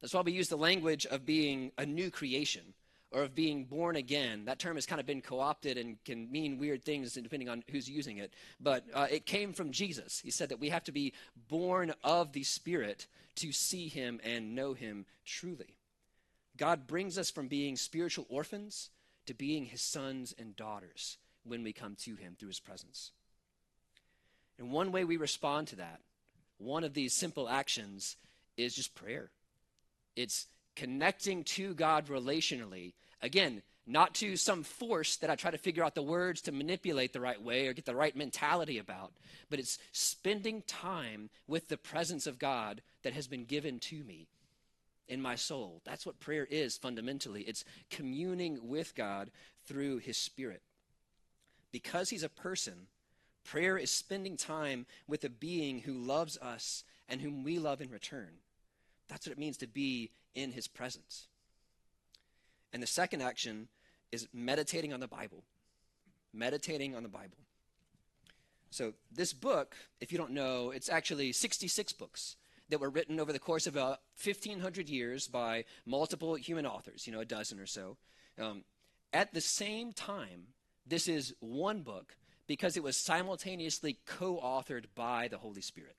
That's 0.00 0.12
why 0.12 0.20
we 0.20 0.32
use 0.32 0.48
the 0.48 0.56
language 0.56 1.06
of 1.06 1.24
being 1.24 1.72
a 1.78 1.86
new 1.86 2.10
creation 2.10 2.74
or 3.12 3.22
of 3.22 3.34
being 3.34 3.64
born 3.64 3.96
again. 3.96 4.44
That 4.44 4.58
term 4.58 4.76
has 4.76 4.86
kind 4.86 5.00
of 5.00 5.06
been 5.06 5.22
co 5.22 5.40
opted 5.40 5.78
and 5.78 6.02
can 6.04 6.30
mean 6.30 6.58
weird 6.58 6.84
things 6.84 7.14
depending 7.14 7.48
on 7.48 7.64
who's 7.70 7.88
using 7.88 8.18
it. 8.18 8.34
But 8.60 8.84
uh, 8.94 9.06
it 9.10 9.24
came 9.24 9.54
from 9.54 9.72
Jesus. 9.72 10.20
He 10.22 10.30
said 10.30 10.50
that 10.50 10.60
we 10.60 10.68
have 10.68 10.84
to 10.84 10.92
be 10.92 11.14
born 11.48 11.94
of 12.04 12.32
the 12.32 12.42
Spirit 12.42 13.06
to 13.36 13.52
see 13.52 13.88
Him 13.88 14.20
and 14.22 14.54
know 14.54 14.74
Him 14.74 15.06
truly. 15.24 15.76
God 16.60 16.86
brings 16.86 17.16
us 17.16 17.30
from 17.30 17.48
being 17.48 17.74
spiritual 17.74 18.26
orphans 18.28 18.90
to 19.24 19.32
being 19.32 19.64
his 19.64 19.80
sons 19.80 20.34
and 20.38 20.54
daughters 20.54 21.16
when 21.42 21.62
we 21.62 21.72
come 21.72 21.96
to 22.02 22.16
him 22.16 22.36
through 22.38 22.48
his 22.48 22.60
presence. 22.60 23.12
And 24.58 24.70
one 24.70 24.92
way 24.92 25.04
we 25.04 25.16
respond 25.16 25.68
to 25.68 25.76
that, 25.76 26.00
one 26.58 26.84
of 26.84 26.92
these 26.92 27.14
simple 27.14 27.48
actions, 27.48 28.16
is 28.58 28.74
just 28.74 28.94
prayer. 28.94 29.30
It's 30.16 30.48
connecting 30.76 31.44
to 31.44 31.72
God 31.72 32.08
relationally. 32.08 32.92
Again, 33.22 33.62
not 33.86 34.14
to 34.16 34.36
some 34.36 34.62
force 34.62 35.16
that 35.16 35.30
I 35.30 35.36
try 35.36 35.50
to 35.50 35.56
figure 35.56 35.82
out 35.82 35.94
the 35.94 36.02
words 36.02 36.42
to 36.42 36.52
manipulate 36.52 37.14
the 37.14 37.22
right 37.22 37.40
way 37.40 37.68
or 37.68 37.72
get 37.72 37.86
the 37.86 37.96
right 37.96 38.14
mentality 38.14 38.76
about, 38.76 39.14
but 39.48 39.58
it's 39.58 39.78
spending 39.92 40.62
time 40.66 41.30
with 41.46 41.68
the 41.68 41.78
presence 41.78 42.26
of 42.26 42.38
God 42.38 42.82
that 43.02 43.14
has 43.14 43.26
been 43.26 43.46
given 43.46 43.78
to 43.78 44.04
me 44.04 44.28
in 45.10 45.20
my 45.20 45.34
soul. 45.34 45.82
That's 45.84 46.06
what 46.06 46.20
prayer 46.20 46.46
is 46.48 46.78
fundamentally. 46.78 47.42
It's 47.42 47.64
communing 47.90 48.60
with 48.62 48.94
God 48.94 49.30
through 49.66 49.98
His 49.98 50.16
Spirit. 50.16 50.62
Because 51.72 52.08
He's 52.08 52.22
a 52.22 52.28
person, 52.28 52.86
prayer 53.44 53.76
is 53.76 53.90
spending 53.90 54.36
time 54.36 54.86
with 55.08 55.24
a 55.24 55.28
being 55.28 55.80
who 55.80 55.92
loves 55.92 56.38
us 56.38 56.84
and 57.08 57.20
whom 57.20 57.42
we 57.42 57.58
love 57.58 57.82
in 57.82 57.90
return. 57.90 58.30
That's 59.08 59.26
what 59.26 59.32
it 59.32 59.38
means 59.38 59.56
to 59.58 59.66
be 59.66 60.12
in 60.34 60.52
His 60.52 60.68
presence. 60.68 61.26
And 62.72 62.80
the 62.80 62.86
second 62.86 63.20
action 63.20 63.66
is 64.12 64.28
meditating 64.32 64.92
on 64.92 65.00
the 65.00 65.08
Bible. 65.08 65.42
Meditating 66.32 66.94
on 66.94 67.02
the 67.02 67.08
Bible. 67.08 67.36
So, 68.72 68.92
this 69.12 69.32
book, 69.32 69.74
if 70.00 70.12
you 70.12 70.18
don't 70.18 70.30
know, 70.30 70.70
it's 70.70 70.88
actually 70.88 71.32
66 71.32 71.92
books 71.94 72.36
that 72.70 72.80
were 72.80 72.90
written 72.90 73.20
over 73.20 73.32
the 73.32 73.38
course 73.38 73.66
of 73.66 73.74
about 73.74 74.00
1,500 74.22 74.88
years 74.88 75.28
by 75.28 75.64
multiple 75.84 76.34
human 76.34 76.66
authors, 76.66 77.06
you 77.06 77.12
know, 77.12 77.20
a 77.20 77.24
dozen 77.24 77.60
or 77.60 77.66
so. 77.66 77.96
Um, 78.38 78.64
at 79.12 79.34
the 79.34 79.40
same 79.40 79.92
time, 79.92 80.48
this 80.86 81.08
is 81.08 81.34
one 81.40 81.82
book 81.82 82.16
because 82.46 82.76
it 82.76 82.82
was 82.82 82.96
simultaneously 82.96 83.98
co 84.06 84.40
authored 84.42 84.86
by 84.94 85.28
the 85.28 85.38
Holy 85.38 85.60
Spirit. 85.60 85.96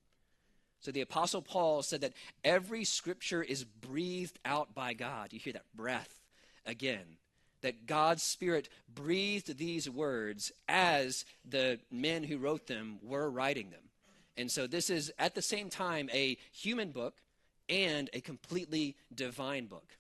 So 0.82 0.92
the 0.92 1.02
Apostle 1.02 1.42
Paul 1.42 1.84
said 1.84 2.02
that 2.02 2.14
every 2.44 2.84
scripture 2.84 3.44
is 3.44 3.64
breathed 3.64 4.40
out 4.44 4.74
by 4.74 4.94
God. 4.94 5.32
You 5.32 5.40
hear 5.40 5.54
that 5.54 5.76
breath 5.76 6.20
again. 6.66 7.18
That 7.62 7.86
God's 7.86 8.24
Spirit 8.24 8.70
breathed 8.92 9.60
these 9.60 9.88
words 9.88 10.52
as 10.68 11.24
the 11.48 11.80
men 11.92 12.24
who 12.24 12.40
wrote 12.40 12.66
them 12.66 12.98
were 13.04 13.30
writing 13.30 13.70
them. 13.70 13.91
And 14.38 14.50
so 14.50 14.68
this 14.68 14.90
is 14.90 15.12
at 15.20 15.36
the 15.36 15.42
same 15.42 15.70
time 15.70 16.10
a 16.14 16.38
human 16.52 16.92
book 16.92 17.16
and 17.70 18.10
a 18.14 18.22
completely 18.22 18.96
divine 19.14 19.66
book. 19.66 19.98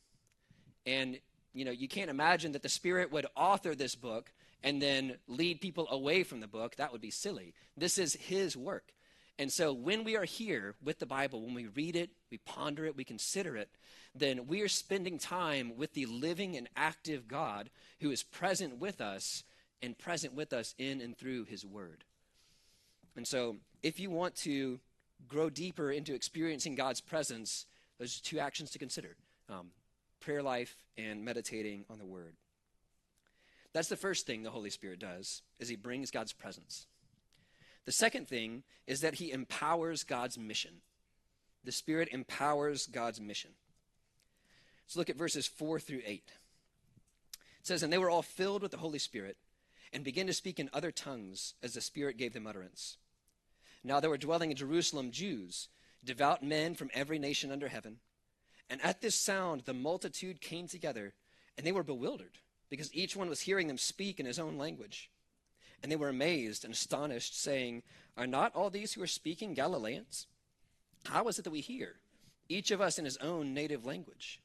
And 0.85 1.19
you 1.53 1.65
know, 1.65 1.71
you 1.71 1.87
can't 1.87 2.09
imagine 2.09 2.53
that 2.53 2.63
the 2.63 2.69
Spirit 2.69 3.11
would 3.11 3.25
author 3.35 3.75
this 3.75 3.95
book 3.95 4.31
and 4.63 4.81
then 4.81 5.17
lead 5.27 5.59
people 5.59 5.87
away 5.91 6.23
from 6.23 6.39
the 6.39 6.47
book. 6.47 6.75
That 6.77 6.91
would 6.91 7.01
be 7.01 7.11
silly. 7.11 7.53
This 7.75 7.97
is 7.97 8.13
his 8.13 8.55
work. 8.55 8.93
And 9.39 9.51
so 9.51 9.73
when 9.73 10.03
we 10.03 10.15
are 10.15 10.23
here 10.23 10.75
with 10.83 10.99
the 10.99 11.05
Bible, 11.05 11.41
when 11.41 11.55
we 11.55 11.65
read 11.65 11.95
it, 11.95 12.11
we 12.29 12.37
ponder 12.37 12.85
it, 12.85 12.95
we 12.95 13.03
consider 13.03 13.57
it, 13.57 13.69
then 14.13 14.45
we 14.45 14.61
are 14.61 14.67
spending 14.67 15.17
time 15.17 15.75
with 15.75 15.93
the 15.93 16.05
living 16.05 16.55
and 16.55 16.69
active 16.75 17.27
God 17.27 17.69
who 18.01 18.11
is 18.11 18.23
present 18.23 18.77
with 18.77 19.01
us 19.01 19.43
and 19.81 19.97
present 19.97 20.35
with 20.35 20.53
us 20.53 20.75
in 20.77 21.01
and 21.01 21.17
through 21.17 21.45
his 21.45 21.65
word. 21.65 22.03
And 23.15 23.27
so, 23.27 23.57
if 23.83 23.99
you 23.99 24.09
want 24.09 24.35
to 24.37 24.79
grow 25.27 25.49
deeper 25.49 25.91
into 25.91 26.13
experiencing 26.13 26.75
God's 26.75 27.01
presence, 27.01 27.65
there's 27.97 28.19
two 28.19 28.39
actions 28.39 28.71
to 28.71 28.79
consider 28.79 29.15
um, 29.49 29.67
prayer 30.19 30.43
life 30.43 30.75
and 30.97 31.23
meditating 31.23 31.85
on 31.89 31.99
the 31.99 32.05
Word. 32.05 32.35
That's 33.73 33.89
the 33.89 33.95
first 33.95 34.25
thing 34.25 34.43
the 34.43 34.49
Holy 34.49 34.69
Spirit 34.69 34.99
does, 34.99 35.41
is 35.59 35.69
he 35.69 35.75
brings 35.75 36.11
God's 36.11 36.33
presence. 36.33 36.87
The 37.85 37.91
second 37.91 38.27
thing 38.27 38.63
is 38.85 39.01
that 39.01 39.15
he 39.15 39.31
empowers 39.31 40.03
God's 40.03 40.37
mission. 40.37 40.81
The 41.63 41.71
Spirit 41.71 42.09
empowers 42.11 42.87
God's 42.87 43.21
mission. 43.21 43.51
Let's 44.85 44.97
look 44.97 45.09
at 45.09 45.15
verses 45.15 45.47
4 45.47 45.79
through 45.79 46.01
8. 46.05 46.23
It 46.23 47.67
says, 47.67 47.81
And 47.81 47.93
they 47.93 47.97
were 47.97 48.09
all 48.09 48.21
filled 48.21 48.61
with 48.61 48.71
the 48.71 48.77
Holy 48.77 48.99
Spirit 48.99 49.37
and 49.93 50.03
began 50.03 50.27
to 50.27 50.33
speak 50.33 50.59
in 50.59 50.69
other 50.73 50.91
tongues 50.91 51.53
as 51.63 51.73
the 51.73 51.81
Spirit 51.81 52.17
gave 52.17 52.33
them 52.33 52.47
utterance. 52.47 52.97
Now 53.83 53.99
there 53.99 54.09
were 54.09 54.17
dwelling 54.17 54.51
in 54.51 54.57
Jerusalem 54.57 55.11
Jews, 55.11 55.67
devout 56.03 56.43
men 56.43 56.75
from 56.75 56.89
every 56.93 57.19
nation 57.19 57.51
under 57.51 57.67
heaven. 57.67 57.97
And 58.69 58.81
at 58.83 59.01
this 59.01 59.15
sound, 59.15 59.63
the 59.65 59.73
multitude 59.73 60.39
came 60.39 60.67
together, 60.67 61.13
and 61.57 61.65
they 61.65 61.71
were 61.71 61.83
bewildered, 61.83 62.37
because 62.69 62.93
each 62.93 63.15
one 63.15 63.29
was 63.29 63.41
hearing 63.41 63.67
them 63.67 63.77
speak 63.77 64.19
in 64.19 64.25
his 64.25 64.39
own 64.39 64.57
language. 64.57 65.09
And 65.83 65.91
they 65.91 65.95
were 65.95 66.09
amazed 66.09 66.63
and 66.63 66.73
astonished, 66.73 67.41
saying, 67.41 67.83
Are 68.15 68.27
not 68.27 68.55
all 68.55 68.69
these 68.69 68.93
who 68.93 69.01
are 69.01 69.07
speaking 69.07 69.53
Galileans? 69.53 70.27
How 71.05 71.27
is 71.27 71.39
it 71.39 71.43
that 71.43 71.51
we 71.51 71.61
hear, 71.61 71.95
each 72.47 72.71
of 72.71 72.81
us 72.81 72.99
in 72.99 73.05
his 73.05 73.17
own 73.17 73.53
native 73.53 73.85
language? 73.85 74.39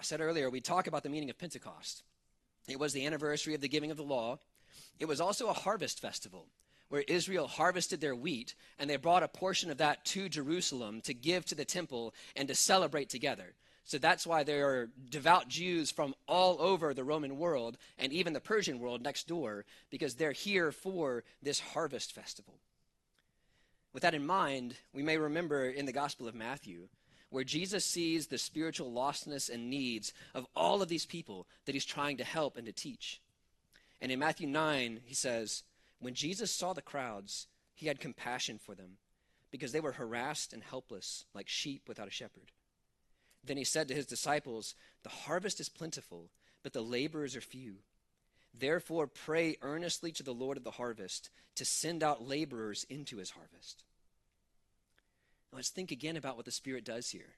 I 0.00 0.04
said 0.04 0.20
earlier, 0.20 0.50
we 0.50 0.60
talk 0.60 0.88
about 0.88 1.04
the 1.04 1.10
meaning 1.10 1.30
of 1.30 1.38
Pentecost. 1.38 2.02
It 2.66 2.80
was 2.80 2.92
the 2.92 3.06
anniversary 3.06 3.54
of 3.54 3.60
the 3.60 3.68
giving 3.68 3.92
of 3.92 3.96
the 3.96 4.02
law. 4.02 4.38
It 4.98 5.06
was 5.06 5.20
also 5.20 5.48
a 5.48 5.52
harvest 5.52 6.00
festival 6.00 6.46
where 6.88 7.04
Israel 7.08 7.46
harvested 7.46 8.00
their 8.00 8.14
wheat 8.14 8.54
and 8.78 8.88
they 8.88 8.96
brought 8.96 9.22
a 9.22 9.28
portion 9.28 9.70
of 9.70 9.78
that 9.78 10.04
to 10.04 10.28
Jerusalem 10.28 11.00
to 11.02 11.14
give 11.14 11.46
to 11.46 11.54
the 11.54 11.64
temple 11.64 12.14
and 12.36 12.46
to 12.48 12.54
celebrate 12.54 13.08
together. 13.08 13.54
So 13.84 13.98
that's 13.98 14.26
why 14.26 14.44
there 14.44 14.68
are 14.68 14.90
devout 15.10 15.48
Jews 15.48 15.90
from 15.90 16.14
all 16.28 16.60
over 16.60 16.94
the 16.94 17.02
Roman 17.02 17.38
world 17.38 17.78
and 17.98 18.12
even 18.12 18.32
the 18.32 18.40
Persian 18.40 18.78
world 18.78 19.02
next 19.02 19.26
door 19.26 19.64
because 19.90 20.14
they're 20.14 20.32
here 20.32 20.70
for 20.70 21.24
this 21.42 21.60
harvest 21.60 22.12
festival. 22.12 22.60
With 23.92 24.02
that 24.02 24.14
in 24.14 24.24
mind, 24.24 24.76
we 24.92 25.02
may 25.02 25.18
remember 25.18 25.68
in 25.68 25.86
the 25.86 25.92
Gospel 25.92 26.28
of 26.28 26.34
Matthew 26.34 26.88
where 27.30 27.44
Jesus 27.44 27.84
sees 27.84 28.26
the 28.26 28.38
spiritual 28.38 28.92
lostness 28.92 29.48
and 29.48 29.70
needs 29.70 30.12
of 30.34 30.46
all 30.54 30.82
of 30.82 30.88
these 30.88 31.06
people 31.06 31.46
that 31.64 31.74
he's 31.74 31.84
trying 31.84 32.18
to 32.18 32.24
help 32.24 32.56
and 32.56 32.66
to 32.66 32.72
teach. 32.72 33.20
And 34.02 34.10
in 34.10 34.18
Matthew 34.18 34.48
9, 34.48 35.00
he 35.04 35.14
says, 35.14 35.62
When 36.00 36.14
Jesus 36.14 36.50
saw 36.50 36.72
the 36.72 36.82
crowds, 36.82 37.46
he 37.72 37.86
had 37.86 38.00
compassion 38.00 38.58
for 38.58 38.74
them 38.74 38.98
because 39.52 39.70
they 39.70 39.80
were 39.80 39.92
harassed 39.92 40.52
and 40.52 40.60
helpless 40.60 41.24
like 41.34 41.48
sheep 41.48 41.82
without 41.86 42.08
a 42.08 42.10
shepherd. 42.10 42.50
Then 43.44 43.56
he 43.56 43.64
said 43.64 43.86
to 43.88 43.94
his 43.94 44.06
disciples, 44.06 44.74
The 45.04 45.08
harvest 45.08 45.60
is 45.60 45.68
plentiful, 45.68 46.30
but 46.64 46.72
the 46.72 46.82
laborers 46.82 47.36
are 47.36 47.40
few. 47.40 47.76
Therefore, 48.52 49.06
pray 49.06 49.56
earnestly 49.62 50.10
to 50.12 50.24
the 50.24 50.34
Lord 50.34 50.56
of 50.56 50.64
the 50.64 50.72
harvest 50.72 51.30
to 51.54 51.64
send 51.64 52.02
out 52.02 52.26
laborers 52.26 52.84
into 52.90 53.18
his 53.18 53.30
harvest. 53.30 53.84
Let's 55.52 55.70
think 55.70 55.92
again 55.92 56.16
about 56.16 56.36
what 56.36 56.44
the 56.44 56.50
Spirit 56.50 56.84
does 56.84 57.10
here. 57.10 57.36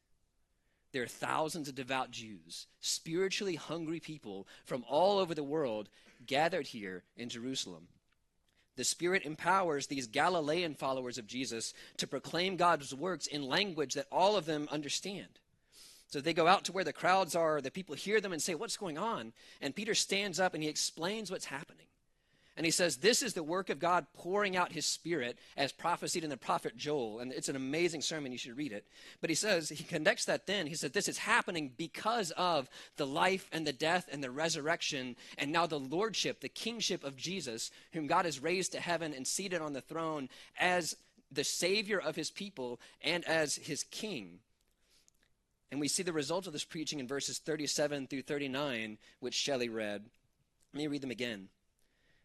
There 0.95 1.03
are 1.03 1.09
thousands 1.09 1.69
of 1.69 1.75
devout 1.75 2.13
Jews, 2.13 2.69
spiritually 2.81 3.57
hungry 3.57 3.99
people 3.99 4.47
from 4.65 4.85
all 4.89 5.19
over 5.19 5.35
the 5.35 5.43
world 5.43 5.89
gathered 6.25 6.69
here 6.69 7.03
in 7.17 7.29
Jerusalem. 7.29 7.89
The 8.77 8.85
Spirit 8.85 9.25
empowers 9.25 9.89
these 9.89 10.07
Galilean 10.07 10.77
followers 10.77 11.19
of 11.19 11.27
Jesus 11.27 11.75
to 11.97 12.07
proclaim 12.07 12.57
God's 12.57 12.95
works 12.95 13.27
in 13.27 13.43
language 13.43 13.95
that 13.95 14.07
all 14.13 14.37
of 14.37 14.47
them 14.47 14.69
understand. 14.71 15.41
So 16.07 16.21
they 16.21 16.33
go 16.33 16.47
out 16.47 16.63
to 16.67 16.73
where 16.73 16.85
the 16.85 16.93
crowds 16.93 17.35
are, 17.35 17.61
the 17.61 17.73
people 17.73 17.97
hear 17.97 18.21
them 18.21 18.33
and 18.33 18.41
say, 18.41 18.55
What's 18.55 18.77
going 18.77 18.97
on? 18.97 19.33
And 19.61 19.75
Peter 19.75 19.97
stands 19.97 20.39
up 20.39 20.55
and 20.55 20.63
he 20.63 20.69
explains 20.69 21.29
what's 21.29 21.47
happening. 21.47 21.87
And 22.57 22.65
he 22.65 22.71
says, 22.71 22.99
This 22.99 23.23
is 23.23 23.35
the 23.35 23.43
work 23.43 23.69
of 23.69 23.81
God 23.81 24.07
pouring 24.15 24.57
out 24.57 24.73
his 24.73 24.87
spirit 24.87 25.39
as 25.57 25.73
prophesied 25.73 26.23
in 26.23 26.31
the 26.31 26.37
prophet 26.37 26.77
Joel. 26.77 27.19
And 27.19 27.33
it's 27.33 27.49
an 27.49 27.57
amazing 27.57 28.01
sermon. 28.01 28.31
You 28.31 28.39
should 28.39 28.57
read 28.57 28.73
it. 28.73 28.87
But 29.21 29.31
he 29.31 29.35
says, 29.35 29.71
he 29.71 29.83
connects 29.83 30.25
that 30.27 30.47
then. 30.47 30.67
He 30.69 30.77
said, 30.77 30.93
This 30.93 31.09
is 31.09 31.19
happening 31.19 31.73
because 31.77 32.31
of 32.33 32.69
the 32.97 33.07
life 33.07 33.49
and 33.53 33.67
the 33.67 33.73
death 33.73 34.09
and 34.13 34.23
the 34.23 34.31
resurrection 34.31 35.17
and 35.37 35.51
now 35.51 35.67
the 35.67 35.81
lordship, 35.81 36.41
the 36.41 36.49
kingship 36.49 37.03
of 37.03 37.17
Jesus, 37.17 37.73
whom 37.93 38.07
God 38.07 38.25
has 38.25 38.41
raised 38.41 38.73
to 38.73 38.81
heaven 38.81 39.13
and 39.13 39.27
seated 39.27 39.61
on 39.61 39.73
the 39.73 39.81
throne 39.81 40.29
as 40.59 40.97
the 41.33 41.45
savior 41.45 41.99
of 41.99 42.15
his 42.15 42.31
people 42.31 42.81
and 43.03 43.25
as 43.25 43.57
his 43.57 43.83
king. 43.85 44.39
And 45.73 45.81
we 45.81 45.89
see 45.89 46.05
the 46.05 46.13
result 46.13 46.47
of 46.47 46.53
this 46.53 46.63
preaching 46.63 47.01
in 47.01 47.09
verses 47.09 47.39
37 47.39 48.07
through 48.07 48.23
39, 48.23 48.97
which 49.19 49.35
Shelley 49.35 49.69
read. 49.69 50.05
Let 50.73 50.79
me 50.79 50.87
read 50.87 51.03
them 51.03 51.11
again. 51.11 51.49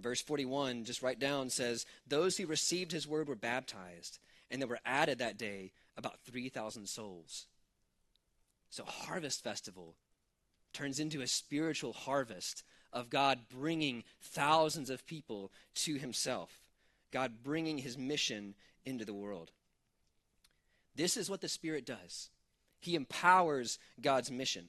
Verse 0.00 0.20
41, 0.20 0.84
just 0.84 1.02
right 1.02 1.18
down, 1.18 1.50
says, 1.50 1.86
Those 2.06 2.36
who 2.36 2.46
received 2.46 2.92
his 2.92 3.06
word 3.06 3.28
were 3.28 3.34
baptized, 3.34 4.18
and 4.50 4.60
there 4.60 4.68
were 4.68 4.80
added 4.84 5.18
that 5.18 5.38
day 5.38 5.72
about 5.96 6.20
3,000 6.24 6.88
souls. 6.88 7.46
So, 8.70 8.84
Harvest 8.84 9.42
Festival 9.42 9.96
turns 10.72 11.00
into 11.00 11.20
a 11.20 11.26
spiritual 11.26 11.92
harvest 11.92 12.62
of 12.92 13.10
God 13.10 13.40
bringing 13.48 14.04
thousands 14.20 14.90
of 14.90 15.06
people 15.06 15.52
to 15.74 15.96
himself, 15.96 16.60
God 17.10 17.42
bringing 17.42 17.78
his 17.78 17.98
mission 17.98 18.54
into 18.84 19.04
the 19.04 19.14
world. 19.14 19.50
This 20.94 21.16
is 21.16 21.30
what 21.30 21.40
the 21.40 21.48
Spirit 21.48 21.86
does. 21.86 22.30
He 22.80 22.94
empowers 22.94 23.78
God's 24.00 24.30
mission 24.30 24.68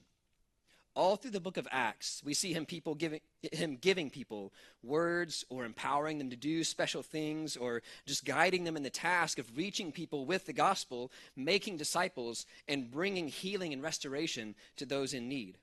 all 0.94 1.16
through 1.16 1.30
the 1.30 1.40
book 1.40 1.56
of 1.56 1.66
acts 1.70 2.22
we 2.24 2.34
see 2.34 2.52
him 2.52 2.66
people 2.66 2.94
giving 2.94 3.20
him 3.52 3.76
giving 3.76 4.10
people 4.10 4.52
words 4.82 5.44
or 5.48 5.64
empowering 5.64 6.18
them 6.18 6.30
to 6.30 6.36
do 6.36 6.62
special 6.64 7.02
things 7.02 7.56
or 7.56 7.82
just 8.06 8.24
guiding 8.24 8.64
them 8.64 8.76
in 8.76 8.82
the 8.82 8.90
task 8.90 9.38
of 9.38 9.56
reaching 9.56 9.92
people 9.92 10.26
with 10.26 10.46
the 10.46 10.52
gospel 10.52 11.10
making 11.36 11.76
disciples 11.76 12.46
and 12.68 12.90
bringing 12.90 13.28
healing 13.28 13.72
and 13.72 13.82
restoration 13.82 14.54
to 14.76 14.86
those 14.86 15.14
in 15.14 15.28
need. 15.28 15.58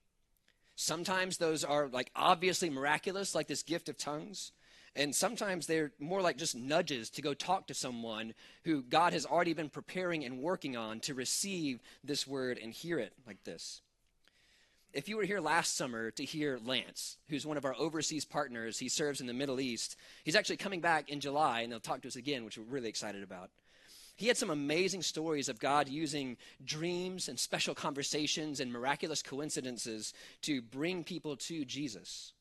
Sometimes 0.76 1.38
those 1.38 1.64
are 1.64 1.88
like 1.88 2.12
obviously 2.16 2.70
miraculous 2.70 3.36
like 3.36 3.48
this 3.48 3.64
gift 3.64 3.90
of 3.90 3.98
tongues. 3.98 4.52
And 4.96 5.16
sometimes 5.16 5.68
they're 5.68 5.92
more 6.00 6.22
like 6.22 6.38
just 6.38 6.56
nudges 6.56 7.10
to 7.12 7.22
go 7.22 7.34
talk 7.34 7.68
to 7.68 7.74
someone 7.74 8.34
who 8.64 8.82
God 8.82 9.14
has 9.14 9.26
already 9.26 9.54
been 9.54 9.70
preparing 9.70 10.26
and 10.26 10.40
working 10.40 10.76
on 10.76 11.00
to 11.02 11.14
receive 11.14 11.80
this 12.04 12.26
word 12.26 12.60
and 12.62 12.74
hear 12.74 12.98
it 12.98 13.14
like 13.28 13.44
this 13.44 13.82
if 14.94 15.08
you 15.08 15.18
were 15.18 15.24
here 15.24 15.40
last 15.40 15.76
summer 15.78 16.12
to 16.12 16.26
hear 16.26 16.60
Lance, 16.66 17.18
who's 17.28 17.46
one 17.46 17.58
of 17.58 17.66
our 17.66 17.76
overseas 17.78 18.26
partners, 18.26 18.80
he 18.80 18.90
serves 18.90 19.22
in 19.22 19.28
the 19.28 19.34
Middle 19.34 19.60
East. 19.60 19.96
He's 20.24 20.36
actually 20.36 20.58
coming 20.58 20.82
back 20.82 21.10
in 21.10 21.20
July, 21.20 21.62
and 21.62 21.72
they'll 21.72 21.80
talk 21.80 22.02
to 22.02 22.08
us 22.08 22.16
again, 22.16 22.44
which 22.44 22.58
we're 22.58 22.64
really 22.64 22.90
excited 22.90 23.22
about. 23.22 23.52
He 24.16 24.28
had 24.28 24.36
some 24.36 24.50
amazing 24.50 25.04
stories 25.04 25.48
of 25.48 25.60
God 25.60 25.88
using 25.88 26.38
dreams 26.66 27.30
and 27.30 27.40
special 27.40 27.74
conversations 27.74 28.60
and 28.60 28.72
miraculous 28.72 29.22
coincidences 29.22 30.14
to 30.42 30.62
bring 30.62 31.04
people 31.04 31.38
to 31.38 31.64
Jesus. 31.64 32.34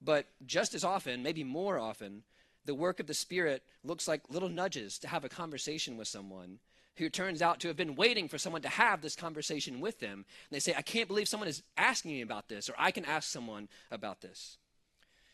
But 0.00 0.26
just 0.46 0.74
as 0.74 0.84
often, 0.84 1.22
maybe 1.22 1.44
more 1.44 1.78
often, 1.78 2.22
the 2.64 2.74
work 2.74 3.00
of 3.00 3.06
the 3.06 3.14
Spirit 3.14 3.62
looks 3.84 4.08
like 4.08 4.22
little 4.30 4.48
nudges 4.48 4.98
to 5.00 5.08
have 5.08 5.24
a 5.24 5.28
conversation 5.28 5.96
with 5.96 6.08
someone 6.08 6.60
who 6.96 7.08
turns 7.08 7.42
out 7.42 7.60
to 7.60 7.68
have 7.68 7.76
been 7.76 7.94
waiting 7.94 8.28
for 8.28 8.38
someone 8.38 8.62
to 8.62 8.68
have 8.68 9.02
this 9.02 9.16
conversation 9.16 9.80
with 9.80 10.00
them. 10.00 10.24
And 10.24 10.24
they 10.50 10.60
say, 10.60 10.74
I 10.76 10.82
can't 10.82 11.08
believe 11.08 11.28
someone 11.28 11.48
is 11.48 11.62
asking 11.76 12.12
me 12.12 12.22
about 12.22 12.48
this, 12.48 12.68
or 12.68 12.74
I 12.78 12.90
can 12.90 13.04
ask 13.04 13.28
someone 13.30 13.68
about 13.90 14.20
this. 14.20 14.58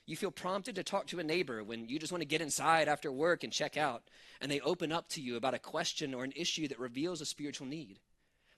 You 0.05 0.17
feel 0.17 0.33
prompted 0.33 0.75
to 0.75 0.83
talk 0.83 1.07
to 1.09 1.21
a 1.21 1.25
neighbor 1.25 1.63
when 1.63 1.89
you 1.89 1.99
just 1.99 2.13
want 2.13 2.23
to 2.23 2.29
get 2.29 2.41
inside 2.41 2.89
after 2.89 3.13
work 3.13 3.45
and 3.45 3.53
check 3.53 3.77
out, 3.77 4.03
and 4.41 4.51
they 4.51 4.61
open 4.61 4.91
up 4.91 5.09
to 5.11 5.21
you 5.21 5.37
about 5.37 5.55
a 5.55 5.61
question 5.61 6.13
or 6.13 6.25
an 6.25 6.33
issue 6.35 6.67
that 6.69 6.81
reveals 6.81 7.21
a 7.21 7.25
spiritual 7.27 7.69
need. 7.69 8.01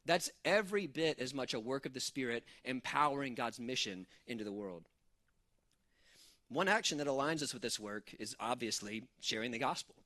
That's 0.06 0.30
every 0.44 0.86
bit 0.86 1.18
as 1.18 1.34
much 1.34 1.54
a 1.54 1.60
work 1.60 1.86
of 1.86 1.92
the 1.92 2.00
Spirit 2.00 2.44
empowering 2.64 3.34
God's 3.34 3.60
mission 3.60 4.06
into 4.26 4.44
the 4.44 4.52
world. 4.52 4.88
One 6.48 6.68
action 6.68 6.98
that 6.98 7.06
aligns 7.06 7.42
us 7.42 7.52
with 7.52 7.62
this 7.62 7.80
work 7.80 8.14
is 8.18 8.36
obviously 8.38 9.04
sharing 9.20 9.50
the 9.50 9.58
gospel. 9.58 9.96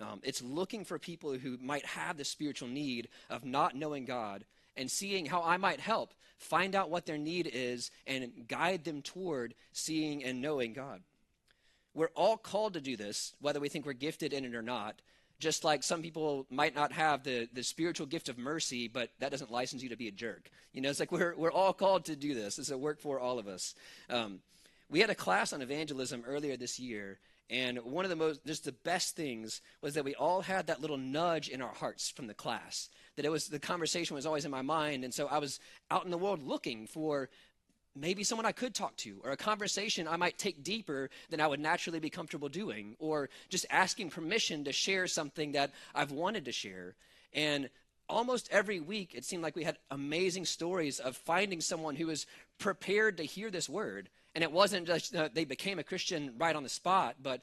Um, 0.00 0.20
it's 0.22 0.42
looking 0.42 0.84
for 0.84 0.98
people 0.98 1.32
who 1.34 1.56
might 1.60 1.86
have 1.86 2.16
the 2.16 2.24
spiritual 2.24 2.68
need 2.68 3.08
of 3.30 3.44
not 3.44 3.74
knowing 3.74 4.04
God 4.04 4.44
and 4.76 4.90
seeing 4.90 5.26
how 5.26 5.42
I 5.42 5.56
might 5.56 5.80
help 5.80 6.12
find 6.38 6.74
out 6.74 6.90
what 6.90 7.06
their 7.06 7.18
need 7.18 7.50
is 7.52 7.90
and 8.06 8.30
guide 8.46 8.84
them 8.84 9.00
toward 9.00 9.54
seeing 9.72 10.22
and 10.22 10.42
knowing 10.42 10.74
God. 10.74 11.00
We're 11.94 12.10
all 12.14 12.36
called 12.36 12.74
to 12.74 12.80
do 12.80 12.96
this, 12.96 13.34
whether 13.40 13.58
we 13.58 13.70
think 13.70 13.86
we're 13.86 13.94
gifted 13.94 14.34
in 14.34 14.44
it 14.44 14.54
or 14.54 14.62
not. 14.62 15.00
Just 15.38 15.64
like 15.64 15.82
some 15.82 16.02
people 16.02 16.46
might 16.50 16.74
not 16.74 16.92
have 16.92 17.22
the, 17.22 17.48
the 17.52 17.62
spiritual 17.62 18.06
gift 18.06 18.28
of 18.28 18.38
mercy, 18.38 18.88
but 18.88 19.10
that 19.18 19.30
doesn't 19.30 19.50
license 19.50 19.82
you 19.82 19.90
to 19.90 19.96
be 19.96 20.08
a 20.08 20.12
jerk. 20.12 20.50
You 20.72 20.80
know, 20.80 20.88
it's 20.88 21.00
like 21.00 21.12
we're, 21.12 21.34
we're 21.36 21.52
all 21.52 21.72
called 21.72 22.06
to 22.06 22.16
do 22.16 22.34
this. 22.34 22.58
It's 22.58 22.70
a 22.70 22.78
work 22.78 23.00
for 23.00 23.18
all 23.20 23.38
of 23.38 23.46
us. 23.46 23.74
Um, 24.08 24.40
we 24.88 25.00
had 25.00 25.10
a 25.10 25.14
class 25.14 25.52
on 25.52 25.62
evangelism 25.62 26.24
earlier 26.26 26.56
this 26.56 26.78
year, 26.78 27.18
and 27.48 27.78
one 27.78 28.04
of 28.04 28.08
the 28.08 28.16
most, 28.16 28.44
just 28.44 28.64
the 28.64 28.72
best 28.72 29.14
things 29.14 29.60
was 29.80 29.94
that 29.94 30.04
we 30.04 30.14
all 30.14 30.40
had 30.40 30.66
that 30.66 30.80
little 30.80 30.96
nudge 30.96 31.48
in 31.48 31.62
our 31.62 31.72
hearts 31.72 32.10
from 32.10 32.26
the 32.26 32.34
class. 32.34 32.88
That 33.16 33.24
it 33.24 33.30
was, 33.30 33.46
the 33.46 33.60
conversation 33.60 34.16
was 34.16 34.26
always 34.26 34.44
in 34.44 34.50
my 34.50 34.62
mind. 34.62 35.04
And 35.04 35.14
so 35.14 35.26
I 35.28 35.38
was 35.38 35.60
out 35.90 36.04
in 36.04 36.10
the 36.10 36.18
world 36.18 36.42
looking 36.42 36.86
for 36.86 37.28
maybe 37.94 38.24
someone 38.24 38.46
I 38.46 38.52
could 38.52 38.74
talk 38.74 38.96
to, 38.98 39.20
or 39.24 39.30
a 39.30 39.36
conversation 39.36 40.08
I 40.08 40.16
might 40.16 40.38
take 40.38 40.62
deeper 40.62 41.08
than 41.30 41.40
I 41.40 41.46
would 41.46 41.60
naturally 41.60 42.00
be 42.00 42.10
comfortable 42.10 42.48
doing, 42.48 42.96
or 42.98 43.30
just 43.48 43.64
asking 43.70 44.10
permission 44.10 44.64
to 44.64 44.72
share 44.72 45.06
something 45.06 45.52
that 45.52 45.72
I've 45.94 46.10
wanted 46.10 46.44
to 46.46 46.52
share. 46.52 46.94
And 47.32 47.70
almost 48.08 48.48
every 48.50 48.80
week, 48.80 49.14
it 49.14 49.24
seemed 49.24 49.42
like 49.42 49.56
we 49.56 49.64
had 49.64 49.78
amazing 49.90 50.44
stories 50.44 50.98
of 50.98 51.16
finding 51.16 51.60
someone 51.60 51.96
who 51.96 52.08
was 52.08 52.26
prepared 52.58 53.16
to 53.16 53.22
hear 53.22 53.50
this 53.50 53.68
word 53.68 54.10
and 54.36 54.42
it 54.42 54.52
wasn't 54.52 54.86
just 54.86 55.16
uh, 55.16 55.30
they 55.32 55.46
became 55.46 55.78
a 55.78 55.82
Christian 55.82 56.34
right 56.36 56.54
on 56.54 56.62
the 56.62 56.68
spot, 56.68 57.16
but 57.22 57.40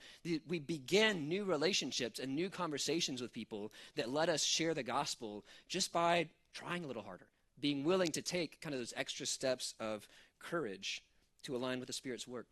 we 0.48 0.60
began 0.60 1.28
new 1.28 1.44
relationships 1.44 2.20
and 2.20 2.36
new 2.36 2.52
conversations 2.52 3.20
with 3.20 3.34
people 3.34 3.72
that 3.96 4.12
let 4.12 4.30
us 4.30 4.44
share 4.44 4.76
the 4.76 4.84
gospel 4.84 5.44
just 5.68 5.92
by 5.92 6.28
trying 6.54 6.84
a 6.84 6.88
little 6.88 7.02
harder, 7.02 7.26
being 7.60 7.84
willing 7.84 8.12
to 8.12 8.22
take 8.22 8.62
kind 8.62 8.76
of 8.76 8.80
those 8.80 8.94
extra 8.96 9.26
steps 9.26 9.74
of 9.80 10.08
courage 10.38 11.04
to 11.42 11.56
align 11.56 11.80
with 11.80 11.88
the 11.88 11.94
Spirit's 11.94 12.28
work. 12.28 12.46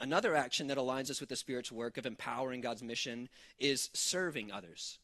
Another 0.00 0.36
action 0.36 0.68
that 0.68 0.78
aligns 0.78 1.10
us 1.10 1.18
with 1.18 1.28
the 1.28 1.34
Spirit's 1.34 1.72
work 1.72 1.98
of 1.98 2.06
empowering 2.06 2.60
God's 2.60 2.84
mission 2.84 3.28
is 3.58 3.90
serving 3.92 4.52
others. 4.52 5.00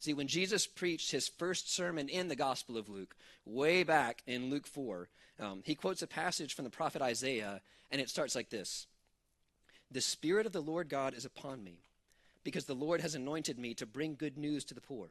See, 0.00 0.14
when 0.14 0.28
Jesus 0.28 0.66
preached 0.66 1.10
his 1.10 1.28
first 1.28 1.72
sermon 1.72 2.08
in 2.08 2.28
the 2.28 2.36
Gospel 2.36 2.78
of 2.78 2.88
Luke, 2.88 3.14
way 3.44 3.82
back 3.82 4.22
in 4.26 4.48
Luke 4.48 4.66
4, 4.66 5.10
um, 5.38 5.62
he 5.62 5.74
quotes 5.74 6.00
a 6.00 6.06
passage 6.06 6.54
from 6.54 6.64
the 6.64 6.70
prophet 6.70 7.02
Isaiah, 7.02 7.60
and 7.90 8.00
it 8.00 8.08
starts 8.08 8.34
like 8.34 8.48
this 8.48 8.86
The 9.90 10.00
Spirit 10.00 10.46
of 10.46 10.52
the 10.52 10.62
Lord 10.62 10.88
God 10.88 11.12
is 11.12 11.26
upon 11.26 11.62
me, 11.62 11.82
because 12.44 12.64
the 12.64 12.74
Lord 12.74 13.02
has 13.02 13.14
anointed 13.14 13.58
me 13.58 13.74
to 13.74 13.84
bring 13.84 14.14
good 14.14 14.38
news 14.38 14.64
to 14.64 14.74
the 14.74 14.80
poor. 14.80 15.10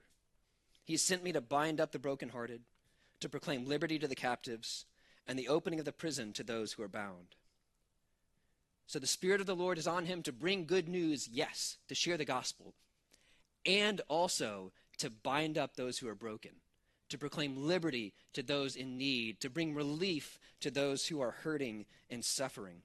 He 0.84 0.98
sent 0.98 1.24
me 1.24 1.32
to 1.34 1.42
bind 1.42 1.80
up 1.80 1.92
the 1.92 2.00
brokenhearted, 2.00 2.62
to 3.20 3.30
proclaim 3.30 3.68
liberty 3.68 4.00
to 4.00 4.08
the 4.08 4.16
captives, 4.16 4.86
and 5.28 5.38
the 5.38 5.50
opening 5.50 5.78
of 5.78 5.86
the 5.86 5.92
prison 5.92 6.34
to 6.34 6.44
those 6.44 6.74
who 6.74 6.82
are 6.82 6.88
bound. 6.88 7.36
So 8.88 8.98
the 8.98 9.06
Spirit 9.06 9.40
of 9.40 9.46
the 9.46 9.56
Lord 9.56 9.78
is 9.78 9.86
on 9.86 10.06
him 10.06 10.24
to 10.24 10.32
bring 10.32 10.66
good 10.66 10.90
news, 10.90 11.30
yes, 11.32 11.78
to 11.90 11.94
share 11.94 12.18
the 12.18 12.26
gospel, 12.26 12.74
and 13.70 14.02
also 14.08 14.72
to 14.98 15.12
bind 15.12 15.58
up 15.58 15.76
those 15.76 16.00
who 16.00 16.08
are 16.08 16.16
broken, 16.16 16.52
to 17.10 17.20
proclaim 17.20 17.68
liberty 17.68 18.14
to 18.34 18.42
those 18.42 18.76
in 18.76 18.98
need, 18.98 19.40
to 19.40 19.50
bring 19.50 19.76
relief 19.76 20.40
to 20.60 20.72
those 20.72 21.06
who 21.06 21.22
are 21.22 21.32
hurting 21.44 21.86
and 22.10 22.26
suffering. 22.26 22.82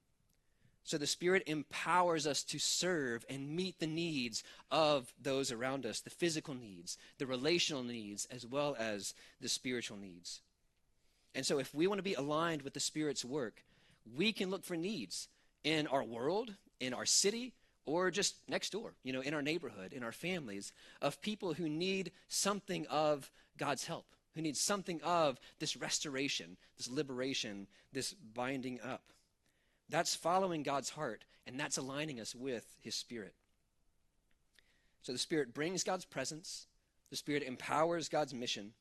So 0.85 0.99
the 0.99 1.07
Spirit 1.07 1.45
empowers 1.47 2.27
us 2.27 2.43
to 2.45 2.59
serve 2.59 3.25
and 3.31 3.57
meet 3.57 3.79
the 3.79 3.87
needs 3.87 4.45
of 4.71 5.15
those 5.21 5.51
around 5.51 5.87
us 5.87 6.01
the 6.01 6.11
physical 6.11 6.55
needs, 6.55 6.99
the 7.17 7.27
relational 7.27 7.83
needs, 7.83 8.27
as 8.31 8.45
well 8.45 8.77
as 8.79 9.15
the 9.41 9.49
spiritual 9.49 9.97
needs. 9.97 10.43
And 11.35 11.47
so 11.47 11.59
if 11.59 11.75
we 11.75 11.87
want 11.87 11.99
to 11.99 12.03
be 12.03 12.13
aligned 12.15 12.61
with 12.61 12.75
the 12.75 12.81
Spirit's 12.81 13.25
work, 13.25 13.65
we 14.15 14.35
can 14.35 14.51
look 14.51 14.65
for 14.65 14.77
needs 14.77 15.29
in 15.65 15.87
our 15.87 16.05
world, 16.05 16.55
in 16.79 16.93
our 16.93 17.07
city, 17.07 17.55
or 17.87 18.11
just 18.11 18.37
next 18.49 18.73
door, 18.73 18.95
you 19.03 19.13
know, 19.13 19.21
in 19.21 19.35
our 19.35 19.43
neighborhood, 19.43 19.93
in 19.93 20.03
our 20.03 20.13
families, 20.13 20.73
of 21.03 21.21
people 21.21 21.55
who 21.55 21.69
need 21.69 22.13
something 22.29 22.87
of 22.87 23.31
God's 23.59 23.85
help, 23.85 24.07
who 24.35 24.43
need 24.43 24.57
something 24.57 25.01
of 25.03 25.39
this 25.59 25.77
restoration, 25.77 26.57
this 26.77 26.91
liberation, 26.91 27.67
this 27.93 28.15
binding 28.15 28.81
up. 28.81 29.03
That's 29.89 30.15
following 30.15 30.63
God's 30.63 30.91
heart, 30.91 31.25
and 31.47 31.61
that's 31.61 31.77
aligning 31.77 32.21
us 32.21 32.35
with 32.35 32.67
His 32.81 32.95
Spirit. 32.95 33.35
So 35.03 35.13
the 35.13 35.19
Spirit 35.19 35.53
brings 35.53 35.85
God's 35.85 36.07
presence, 36.07 36.67
the 37.11 37.17
Spirit 37.17 37.43
empowers 37.43 38.09
God's 38.09 38.33
mission, 38.33 38.73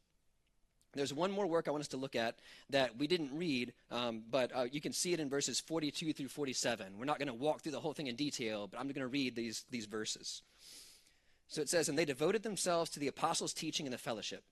there's 0.96 1.14
one 1.14 1.32
more 1.32 1.48
work 1.48 1.68
I 1.68 1.72
want 1.72 1.82
us 1.82 1.88
to 1.90 1.98
look 1.98 2.16
at 2.16 2.38
that 2.70 2.98
we 2.98 3.08
didn't 3.08 3.36
read, 3.36 3.74
um, 3.92 4.24
but 4.30 4.56
uh, 4.56 4.66
you 4.72 4.80
can 4.80 4.94
see 4.94 5.14
it 5.14 5.20
in 5.20 5.30
verses 5.30 5.60
42 5.60 6.14
through 6.14 6.28
47. 6.28 6.98
We're 6.98 7.06
not 7.06 7.18
going 7.18 7.28
to 7.28 7.34
walk 7.34 7.62
through 7.62 7.72
the 7.72 7.80
whole 7.80 7.94
thing 7.94 8.08
in 8.08 8.16
detail, 8.16 8.68
but 8.68 8.80
I'm 8.80 8.88
going 8.88 8.96
to 8.96 9.08
read 9.08 9.36
these, 9.36 9.66
these 9.72 9.86
verses. 9.86 10.44
So 11.48 11.62
it 11.62 11.70
says, 11.70 11.90
And 11.90 11.98
they 11.98 12.06
devoted 12.06 12.44
themselves 12.44 12.90
to 12.92 13.00
the 13.00 13.08
apostles' 13.08 13.54
teaching 13.54 13.86
and 13.86 13.94
the 13.94 13.98
fellowship, 13.98 14.44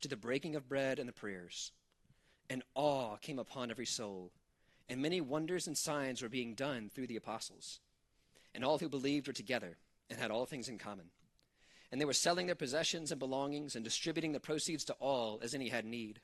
to 0.00 0.08
the 0.08 0.16
breaking 0.16 0.56
of 0.56 0.68
bread 0.68 0.98
and 0.98 1.08
the 1.08 1.12
prayers. 1.12 1.72
And 2.48 2.62
awe 2.74 3.16
came 3.16 3.38
upon 3.38 3.70
every 3.70 3.86
soul, 3.86 4.30
and 4.88 5.00
many 5.00 5.20
wonders 5.20 5.66
and 5.66 5.76
signs 5.76 6.22
were 6.22 6.28
being 6.28 6.54
done 6.54 6.90
through 6.94 7.06
the 7.06 7.16
apostles. 7.16 7.80
And 8.54 8.64
all 8.64 8.78
who 8.78 8.88
believed 8.88 9.26
were 9.26 9.32
together 9.32 9.78
and 10.10 10.18
had 10.18 10.30
all 10.30 10.46
things 10.46 10.68
in 10.68 10.78
common 10.78 11.06
and 11.92 12.00
they 12.00 12.06
were 12.06 12.14
selling 12.14 12.46
their 12.46 12.54
possessions 12.54 13.12
and 13.12 13.18
belongings 13.18 13.76
and 13.76 13.84
distributing 13.84 14.32
the 14.32 14.40
proceeds 14.40 14.82
to 14.86 14.94
all 14.94 15.38
as 15.42 15.54
any 15.54 15.68
had 15.68 15.84
need. 15.84 16.20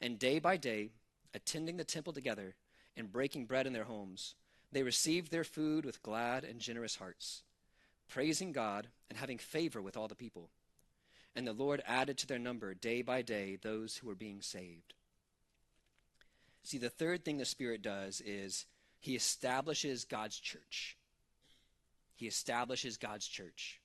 And 0.00 0.16
day 0.16 0.38
by 0.38 0.56
day, 0.56 0.90
attending 1.34 1.76
the 1.76 1.84
temple 1.84 2.12
together 2.12 2.54
and 2.96 3.10
breaking 3.10 3.46
bread 3.46 3.66
in 3.66 3.72
their 3.72 3.84
homes, 3.84 4.36
they 4.70 4.84
received 4.84 5.32
their 5.32 5.44
food 5.44 5.84
with 5.84 6.04
glad 6.04 6.44
and 6.44 6.60
generous 6.60 6.96
hearts, 6.96 7.42
praising 8.08 8.52
God 8.52 8.86
and 9.10 9.18
having 9.18 9.38
favor 9.38 9.82
with 9.82 9.96
all 9.96 10.06
the 10.06 10.14
people. 10.14 10.50
And 11.34 11.46
the 11.46 11.52
Lord 11.52 11.82
added 11.84 12.16
to 12.18 12.26
their 12.26 12.38
number 12.38 12.72
day 12.72 13.02
by 13.02 13.22
day 13.22 13.58
those 13.60 13.96
who 13.96 14.06
were 14.06 14.14
being 14.14 14.40
saved. 14.40 14.94
See, 16.62 16.78
the 16.78 16.90
third 16.90 17.24
thing 17.24 17.38
the 17.38 17.44
Spirit 17.44 17.82
does 17.82 18.20
is 18.20 18.66
he 19.00 19.16
establishes 19.16 20.04
God's 20.04 20.38
church. 20.38 20.96
He 22.14 22.26
establishes 22.26 22.96
God's 22.96 23.26
church. 23.26 23.80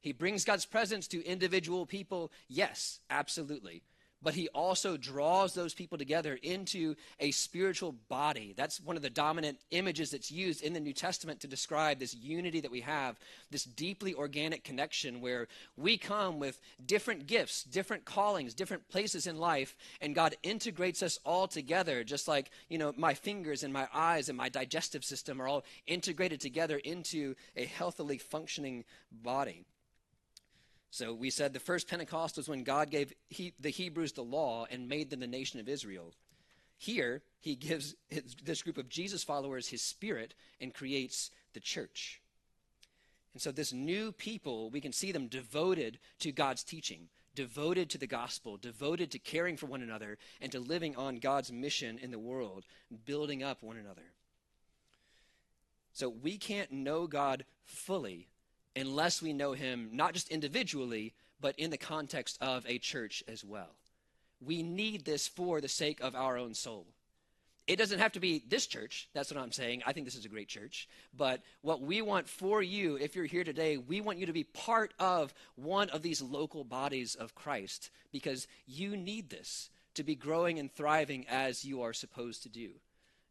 He 0.00 0.12
brings 0.12 0.44
God's 0.44 0.66
presence 0.66 1.08
to 1.08 1.24
individual 1.24 1.86
people, 1.86 2.30
yes, 2.48 3.00
absolutely. 3.10 3.82
But 4.20 4.34
he 4.34 4.48
also 4.48 4.96
draws 4.96 5.54
those 5.54 5.74
people 5.74 5.96
together 5.96 6.38
into 6.42 6.96
a 7.20 7.30
spiritual 7.30 7.92
body. 8.08 8.52
That's 8.56 8.80
one 8.80 8.96
of 8.96 9.02
the 9.02 9.10
dominant 9.10 9.58
images 9.70 10.10
that's 10.10 10.32
used 10.32 10.62
in 10.62 10.72
the 10.72 10.80
New 10.80 10.92
Testament 10.92 11.38
to 11.40 11.46
describe 11.46 12.00
this 12.00 12.16
unity 12.16 12.60
that 12.60 12.70
we 12.70 12.80
have, 12.80 13.16
this 13.52 13.62
deeply 13.62 14.14
organic 14.14 14.64
connection 14.64 15.20
where 15.20 15.46
we 15.76 15.96
come 15.96 16.40
with 16.40 16.60
different 16.84 17.28
gifts, 17.28 17.62
different 17.62 18.04
callings, 18.04 18.54
different 18.54 18.88
places 18.88 19.28
in 19.28 19.38
life, 19.38 19.76
and 20.00 20.16
God 20.16 20.34
integrates 20.42 21.00
us 21.00 21.20
all 21.24 21.46
together, 21.46 22.02
just 22.02 22.26
like, 22.26 22.50
you 22.68 22.78
know, 22.78 22.92
my 22.96 23.14
fingers 23.14 23.62
and 23.62 23.72
my 23.72 23.86
eyes 23.94 24.28
and 24.28 24.36
my 24.36 24.48
digestive 24.48 25.04
system 25.04 25.40
are 25.40 25.46
all 25.46 25.64
integrated 25.86 26.40
together 26.40 26.78
into 26.78 27.36
a 27.54 27.66
healthily 27.66 28.18
functioning 28.18 28.84
body. 29.12 29.64
So 30.90 31.12
we 31.12 31.30
said 31.30 31.52
the 31.52 31.60
first 31.60 31.88
Pentecost 31.88 32.36
was 32.36 32.48
when 32.48 32.64
God 32.64 32.90
gave 32.90 33.12
he, 33.28 33.52
the 33.60 33.70
Hebrews 33.70 34.12
the 34.12 34.22
law 34.22 34.66
and 34.70 34.88
made 34.88 35.10
them 35.10 35.20
the 35.20 35.26
nation 35.26 35.60
of 35.60 35.68
Israel. 35.68 36.14
Here, 36.78 37.22
he 37.40 37.56
gives 37.56 37.94
his, 38.08 38.36
this 38.44 38.62
group 38.62 38.78
of 38.78 38.88
Jesus 38.88 39.24
followers 39.24 39.68
his 39.68 39.82
spirit 39.82 40.34
and 40.60 40.72
creates 40.72 41.30
the 41.52 41.60
church. 41.60 42.22
And 43.34 43.42
so, 43.42 43.50
this 43.50 43.72
new 43.72 44.12
people, 44.12 44.70
we 44.70 44.80
can 44.80 44.92
see 44.92 45.12
them 45.12 45.26
devoted 45.26 45.98
to 46.20 46.32
God's 46.32 46.62
teaching, 46.62 47.08
devoted 47.34 47.90
to 47.90 47.98
the 47.98 48.06
gospel, 48.06 48.56
devoted 48.56 49.10
to 49.10 49.18
caring 49.18 49.56
for 49.56 49.66
one 49.66 49.82
another, 49.82 50.18
and 50.40 50.50
to 50.52 50.60
living 50.60 50.96
on 50.96 51.18
God's 51.18 51.52
mission 51.52 51.98
in 51.98 52.10
the 52.10 52.18
world, 52.18 52.64
building 53.04 53.42
up 53.42 53.62
one 53.62 53.76
another. 53.76 54.12
So, 55.92 56.08
we 56.08 56.38
can't 56.38 56.72
know 56.72 57.06
God 57.06 57.44
fully 57.64 58.28
unless 58.78 59.20
we 59.20 59.32
know 59.32 59.52
him 59.52 59.90
not 59.92 60.14
just 60.14 60.28
individually, 60.28 61.14
but 61.40 61.58
in 61.58 61.70
the 61.70 61.76
context 61.76 62.38
of 62.40 62.64
a 62.66 62.78
church 62.78 63.22
as 63.28 63.44
well. 63.44 63.70
We 64.40 64.62
need 64.62 65.04
this 65.04 65.26
for 65.26 65.60
the 65.60 65.68
sake 65.68 66.00
of 66.00 66.14
our 66.14 66.36
own 66.36 66.54
soul. 66.54 66.86
It 67.66 67.76
doesn't 67.76 67.98
have 67.98 68.12
to 68.12 68.20
be 68.20 68.42
this 68.48 68.66
church. 68.66 69.10
That's 69.12 69.30
what 69.30 69.38
I'm 69.38 69.52
saying. 69.52 69.82
I 69.84 69.92
think 69.92 70.06
this 70.06 70.14
is 70.14 70.24
a 70.24 70.30
great 70.30 70.48
church. 70.48 70.88
But 71.14 71.42
what 71.60 71.82
we 71.82 72.00
want 72.00 72.26
for 72.26 72.62
you, 72.62 72.96
if 72.96 73.14
you're 73.14 73.26
here 73.26 73.44
today, 73.44 73.76
we 73.76 74.00
want 74.00 74.18
you 74.18 74.24
to 74.24 74.32
be 74.32 74.44
part 74.44 74.94
of 74.98 75.34
one 75.54 75.90
of 75.90 76.00
these 76.00 76.22
local 76.22 76.64
bodies 76.64 77.14
of 77.14 77.34
Christ 77.34 77.90
because 78.10 78.48
you 78.66 78.96
need 78.96 79.28
this 79.28 79.68
to 79.94 80.02
be 80.02 80.14
growing 80.14 80.58
and 80.58 80.72
thriving 80.72 81.26
as 81.28 81.62
you 81.62 81.82
are 81.82 81.92
supposed 81.92 82.42
to 82.44 82.48
do. 82.48 82.70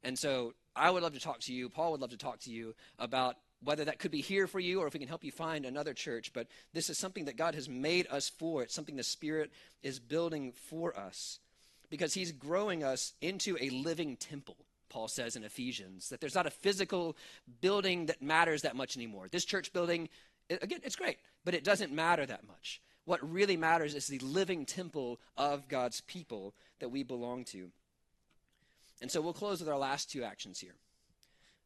And 0.03 0.19
so 0.19 0.53
I 0.75 0.91
would 0.91 1.01
love 1.01 1.13
to 1.13 1.19
talk 1.19 1.39
to 1.41 1.53
you. 1.53 1.67
Paul 1.69 1.93
would 1.93 2.01
love 2.01 2.11
to 2.11 2.17
talk 2.17 2.39
to 2.41 2.51
you 2.51 2.75
about 2.99 3.37
whether 3.63 3.85
that 3.85 3.99
could 3.99 4.11
be 4.11 4.21
here 4.21 4.47
for 4.47 4.59
you 4.59 4.81
or 4.81 4.87
if 4.87 4.93
we 4.93 4.99
can 4.99 5.07
help 5.07 5.23
you 5.23 5.31
find 5.31 5.65
another 5.65 5.93
church. 5.93 6.31
But 6.33 6.47
this 6.73 6.89
is 6.89 6.97
something 6.97 7.25
that 7.25 7.37
God 7.37 7.55
has 7.55 7.67
made 7.67 8.07
us 8.09 8.29
for. 8.29 8.63
It's 8.63 8.73
something 8.73 8.95
the 8.95 9.03
Spirit 9.03 9.51
is 9.81 9.99
building 9.99 10.51
for 10.51 10.97
us 10.97 11.39
because 11.89 12.13
He's 12.13 12.31
growing 12.31 12.83
us 12.83 13.13
into 13.21 13.57
a 13.59 13.69
living 13.69 14.15
temple. 14.17 14.57
Paul 14.89 15.07
says 15.07 15.35
in 15.35 15.43
Ephesians 15.43 16.09
that 16.09 16.21
there's 16.21 16.35
not 16.35 16.47
a 16.47 16.51
physical 16.51 17.17
building 17.61 18.05
that 18.05 18.21
matters 18.21 18.61
that 18.61 18.75
much 18.75 18.95
anymore. 18.95 19.27
This 19.29 19.45
church 19.45 19.73
building, 19.73 20.07
again, 20.49 20.79
it's 20.83 20.95
great, 20.95 21.17
but 21.43 21.53
it 21.53 21.63
doesn't 21.63 21.91
matter 21.91 22.25
that 22.25 22.47
much. 22.47 22.81
What 23.05 23.31
really 23.31 23.57
matters 23.57 23.95
is 23.95 24.07
the 24.07 24.19
living 24.19 24.65
temple 24.65 25.19
of 25.37 25.67
God's 25.67 26.01
people 26.01 26.53
that 26.79 26.89
we 26.89 27.03
belong 27.03 27.43
to. 27.45 27.69
And 29.01 29.11
so 29.11 29.21
we'll 29.21 29.33
close 29.33 29.59
with 29.59 29.69
our 29.69 29.77
last 29.77 30.11
two 30.11 30.23
actions 30.23 30.59
here. 30.59 30.75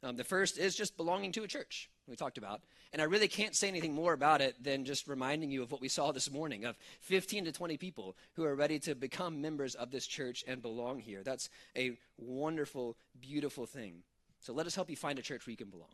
Um, 0.04 0.16
the 0.16 0.24
first 0.24 0.58
is 0.58 0.76
just 0.76 0.98
belonging 0.98 1.32
to 1.34 1.44
a 1.44 1.48
church, 1.48 1.90
we 2.08 2.16
talked 2.16 2.40
about. 2.40 2.62
And 2.92 3.02
I 3.02 3.06
really 3.06 3.28
can't 3.28 3.56
say 3.56 3.68
anything 3.68 3.94
more 3.94 4.14
about 4.14 4.42
it 4.42 4.62
than 4.62 4.84
just 4.84 5.08
reminding 5.08 5.52
you 5.52 5.62
of 5.62 5.72
what 5.72 5.80
we 5.80 5.88
saw 5.88 6.12
this 6.12 6.32
morning 6.32 6.66
of 6.66 6.76
15 7.02 7.46
to 7.46 7.52
20 7.52 7.78
people 7.78 8.16
who 8.34 8.44
are 8.44 8.56
ready 8.56 8.80
to 8.80 8.96
become 8.96 9.42
members 9.42 9.76
of 9.76 9.92
this 9.92 10.08
church 10.08 10.44
and 10.48 10.62
belong 10.62 11.00
here. 11.00 11.22
That's 11.24 11.50
a 11.78 11.98
wonderful, 12.18 12.98
beautiful 13.22 13.66
thing. 13.66 14.04
So 14.40 14.54
let 14.54 14.66
us 14.66 14.76
help 14.76 14.90
you 14.90 14.96
find 14.96 15.20
a 15.20 15.22
church 15.22 15.46
where 15.46 15.52
you 15.52 15.58
can 15.58 15.70
belong. 15.70 15.94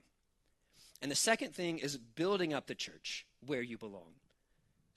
And 1.02 1.12
the 1.12 1.16
second 1.16 1.54
thing 1.54 1.80
is 1.80 1.98
building 1.98 2.54
up 2.54 2.68
the 2.68 2.76
church 2.76 3.26
where 3.46 3.62
you 3.62 3.78
belong. 3.78 4.14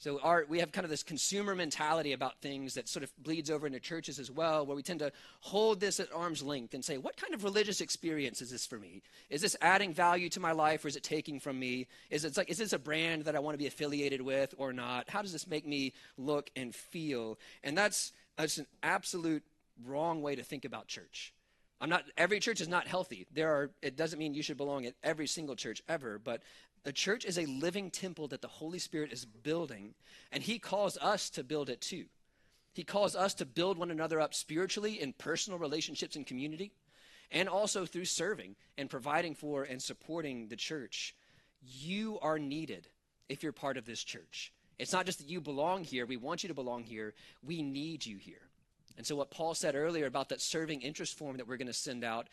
So 0.01 0.19
our, 0.23 0.47
we 0.49 0.61
have 0.61 0.73
kind 0.73 0.87
of 0.87 0.91
this 0.91 1.03
consumer 1.03 1.55
mentality 1.55 2.15
about 2.15 2.41
things 2.41 2.73
that 2.75 2.89
sort 2.89 3.03
of 3.03 3.13
bleeds 3.23 3.51
over 3.51 3.67
into 3.67 3.81
churches 3.81 4.19
as 4.19 4.31
well, 4.31 4.65
where 4.65 4.75
we 4.75 4.83
tend 4.83 5.01
to 5.01 5.13
hold 5.41 5.79
this 5.79 6.01
at 6.01 6.11
arm's 6.15 6.43
length 6.43 6.73
and 6.73 6.83
say, 6.83 6.97
what 6.97 7.19
kind 7.19 7.35
of 7.35 7.45
religious 7.45 7.83
experience 7.83 8.41
is 8.41 8.51
this 8.51 8.65
for 8.67 8.79
me? 8.79 9.03
Is 9.29 9.43
this 9.43 9.57
adding 9.61 9.93
value 9.93 10.31
to 10.31 10.41
my 10.41 10.53
life 10.53 10.87
or 10.87 10.89
is 10.89 10.97
it 10.97 11.03
taking 11.03 11.39
from 11.39 11.59
me? 11.59 11.87
Is 12.09 12.25
it 12.25 12.35
like, 12.39 12.51
is 12.51 12.57
this 12.57 12.73
a 12.73 12.79
brand 12.79 13.27
that 13.27 13.37
I 13.37 13.41
want 13.41 13.53
to 13.53 13.59
be 13.59 13.67
affiliated 13.67 14.23
with 14.23 14.55
or 14.57 14.73
not? 14.73 15.11
How 15.11 15.21
does 15.21 15.33
this 15.33 15.47
make 15.47 15.67
me 15.67 15.93
look 16.17 16.51
and 16.57 16.75
feel? 16.75 17.39
And 17.63 17.77
that's, 17.77 18.13
that's 18.39 18.57
an 18.57 18.67
absolute 18.83 19.43
wrong 19.85 20.23
way 20.23 20.35
to 20.35 20.43
think 20.43 20.65
about 20.65 20.89
church. 20.89 21.35
I'm 21.81 21.89
not 21.89 22.05
every 22.19 22.41
church 22.41 22.61
is 22.61 22.69
not 22.69 22.87
healthy. 22.87 23.27
There 23.33 23.51
are 23.51 23.71
it 23.81 23.97
doesn't 23.97 24.19
mean 24.19 24.35
you 24.35 24.43
should 24.43 24.59
belong 24.59 24.85
at 24.85 24.95
every 25.03 25.27
single 25.27 25.57
church 25.57 25.83
ever, 25.89 26.19
but 26.19 26.43
the 26.83 26.93
church 26.93 27.25
is 27.25 27.39
a 27.39 27.47
living 27.47 27.91
temple 27.91 28.29
that 28.29 28.43
the 28.43 28.49
Holy 28.49 28.79
Spirit 28.79 29.13
is 29.13 29.25
building, 29.25 29.95
and 30.33 30.43
He 30.43 30.59
calls 30.59 30.97
us 30.99 31.31
to 31.31 31.45
build 31.45 31.69
it 31.69 31.81
too. 31.81 32.07
He 32.73 32.85
calls 32.85 33.17
us 33.17 33.35
to 33.35 33.47
build 33.47 33.79
one 33.79 33.91
another 33.91 34.21
up 34.21 34.35
spiritually 34.35 35.01
in 35.01 35.13
personal 35.13 35.59
relationships 35.59 36.17
and 36.17 36.27
community, 36.27 36.73
and 37.31 37.49
also 37.49 37.85
through 37.85 38.07
serving 38.07 38.57
and 38.79 38.89
providing 38.89 39.35
for 39.35 39.65
and 39.65 39.83
supporting 39.83 40.49
the 40.49 40.57
church. 40.57 41.15
You 41.63 42.19
are 42.23 42.39
needed 42.39 42.89
if 43.29 43.43
you're 43.43 43.53
part 43.53 43.77
of 43.77 43.85
this 43.85 44.03
church. 44.03 44.53
It's 44.79 44.93
not 44.93 45.05
just 45.05 45.19
that 45.19 45.29
you 45.29 45.41
belong 45.41 45.85
here, 45.85 46.07
we 46.07 46.17
want 46.17 46.43
you 46.43 46.49
to 46.49 46.55
belong 46.55 46.85
here, 46.85 47.13
we 47.43 47.63
need 47.63 48.07
you 48.07 48.17
here. 48.17 48.49
And 48.97 49.07
so, 49.07 49.17
what 49.17 49.31
Paul 49.31 49.55
said 49.55 49.75
earlier 49.75 50.07
about 50.07 50.31
that 50.31 50.41
serving 50.41 50.83
interest 50.83 51.17
form 51.17 51.37
that 51.37 51.47
we're 51.47 51.57
going 51.57 51.67
to 51.67 51.73
send 51.73 52.05
out, 52.05 52.29